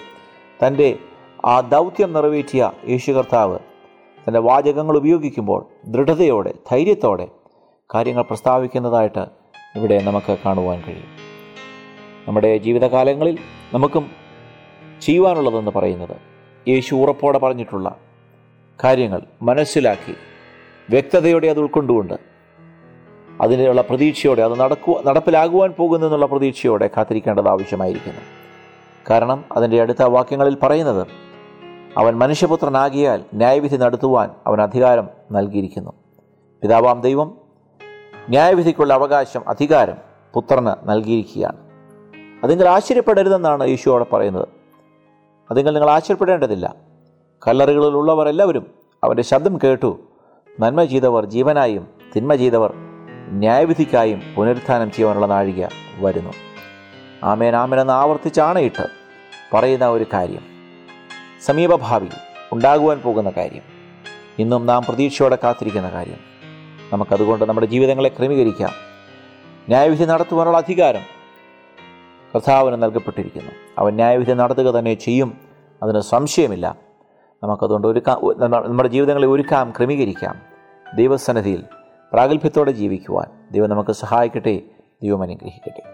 തന്റെ 0.67 0.99
ആ 1.45 1.61
ദൗത്യം 1.61 2.13
നിറവേറ്റിയ 2.13 2.71
യേശു 2.89 3.13
കർത്താവ് 3.13 3.59
തന്റെ 4.29 4.39
വാചകങ്ങൾ 4.39 4.97
ഉപയോഗിക്കുമ്പോൾ 4.97 5.67
ദൃഢതയോടെ 5.87 6.55
ധൈര്യത്തോടെ 6.71 7.29
കാര്യങ്ങൾ 7.95 8.23
പ്രസ്താവിക്കുന്നതായിട്ട് 8.23 9.27
ഇവിടെ 9.77 10.03
നമുക്ക് 10.03 10.39
കാണുവാൻ 10.45 10.83
കഴിയും. 10.89 11.11
നമ്മുടെ 12.29 12.57
ജീവിതകാലങ്ങളിൽ 12.59 13.39
നമുക്കും 13.73 14.11
ചെയ്യുവാനുള്ളതെന്ന് 15.03 15.71
പറയുന്നത് 15.71 16.17
യേശു 16.69 16.95
ഉറപ്പോടെ 16.95 17.39
പറഞ്ഞിട്ടുള്ള 17.39 17.99
കാര്യങ്ങൾ 18.85 19.23
മനസ്സിലാക്കി 19.43 20.15
വ്യക്തതയോടെ 20.91 21.49
അത് 21.49 21.61
ഉൾക്കൊണ്ടുകൊണ്ട് 21.61 22.32
അതിനുള്ള 23.43 23.81
പ്രതീക്ഷയോടെ 23.81 24.43
അത് 24.43 24.61
നടക്കു 24.61 25.03
നടപ്പിലാകുവാൻ 25.07 25.75
പോകുന്നു 25.79 26.07
എന്നുള്ള 26.07 26.27
പ്രതീക്ഷയോടെ 26.27 26.91
കാത്തിരിക്കേണ്ടത് 26.97 27.49
ആവശ്യമായിരിക്കുന്നു. 27.49 28.21
കാരണം 29.11 29.45
അതിന്റെ 29.57 29.81
അടുത്ത 29.81 30.03
വാക്യങ്ങളിൽ 30.03 30.57
പറയുന്നത് 30.63 31.07
അവൻ 31.99 32.19
മനുഷ്യപുത്രനാകിയാൽ 32.19 33.25
ന്യായവിധി 33.35 33.77
നടത്തുവാൻ 33.77 34.31
അവൻ 34.47 34.63
അധികാരം 34.63 35.09
നൽകിയിരിക്കുന്നു. 35.33 35.93
പിതാവാം 36.63 37.01
ദൈവം 37.01 37.39
ന്യായവിധിക്കുള്ള 38.29 38.95
അവകാശം 38.95 39.49
അധികാരം 39.49 39.95
പുത്രന് 40.35 40.91
നൽകിയിരിക്കുകയാണ്. 40.91 41.57
അതിങ്ങൾ 42.45 42.69
ആശ്ചര്യപ്പെടരുതെന്നാണ് 42.69 43.69
യേശു 43.69 43.91
അവിടെ 43.91 44.07
പറയുന്നത്. 44.13 44.49
അതിങ്ങൾ 45.51 45.75
നിങ്ങൾ 45.75 45.91
ആശ്ചര്യപ്പെടേണ്ടതില്ല. 45.91 46.75
കല്ലറുകളിലുള്ളവർ 47.49 48.29
എല്ലാവരും 48.29 48.67
അവന്റെ 49.05 49.23
ശബ്ദം 49.23 49.59
കേട്ടു. 49.65 49.99
നന്മ 50.61 50.85
ചെയ്തവർ 50.85 51.25
ജീവനായും 51.25 51.87
തിന്മ 52.17 52.35
ചെയ്തവർ 52.35 52.92
ന്യായവിധിക്കായും 53.29 54.23
പുനരുത്ഥാനം 54.35 54.91
ചെയ്യുവാനുള്ള 54.91 55.27
നാഴിക 55.27 55.67
വരുന്നു. 55.99 56.33
ആമേൻ 57.25 57.57
ആമേൻ 57.57 57.81
എന്ന് 57.81 57.93
ആവർത്തിച്ച് 57.93 58.41
ആണയിട്ട് 58.41 58.89
പറയുന്ന 59.55 59.89
ഒരു 59.89 60.07
കാര്യം. 60.13 60.43
സമീപഭാവിയിൽ 61.45 62.13
ഉണ്ടാകുവാൻ 62.53 63.01
പോകുന്ന 63.01 63.31
കാര്യം. 63.31 63.63
ഇന്നും 64.39 64.67
നാം 64.67 64.85
പ്രതീക്ഷയോടെ 64.89 65.39
കാത്തിരിക്കുന്ന 65.45 65.91
കാര്യം. 65.91 66.19
നമുക്കതുകൊണ്ട് 66.93 67.45
നമ്മുടെ 67.45 67.67
ജീവിതങ്ങളെ 67.67 68.09
ക്രമീകരിക്കാം. 68.09 68.71
ന്യായവിധി 69.69 70.05
നടത്തുവാനുള്ള 70.05 70.59
അധികാരം 70.59 71.01
കർത്താവിന് 72.35 72.83
നൽകപ്പെട്ടിരിക്കുന്നു. 72.83 73.53
അവൻ 73.79 73.95
ന്യായവിധി 73.95 74.33
നടത്തുക 74.33 74.71
തന്നെ 74.71 74.95
ചെയ്യും. 74.95 75.39
അതിന് 75.83 76.01
സംശയമില്ല. 76.01 76.77
നമുക്കതുകൊണ്ട് 77.45 77.89
ഒരുക്കാം 77.89 78.21
നമ്മുടെ 78.39 78.89
ജീവിതങ്ങളെ 78.89 79.27
ഒരുക്കാം 79.27 79.73
ക്രമീകരിക്കാം. 79.79 80.41
ദൈവസന്നിധിയിൽ 80.95 81.65
പ്രാഗൽഭ്യത്തോടെ 82.13 82.71
ജീവിക്കുവാൻ 82.71 83.27
ദൈവം 83.53 83.71
നമുക്ക് 83.71 83.93
സഹായിക്കട്ടെ 83.93 84.63
ദൈവം 85.03 85.23
അനുഗ്രഹിക്കട്ടെ. 85.23 85.92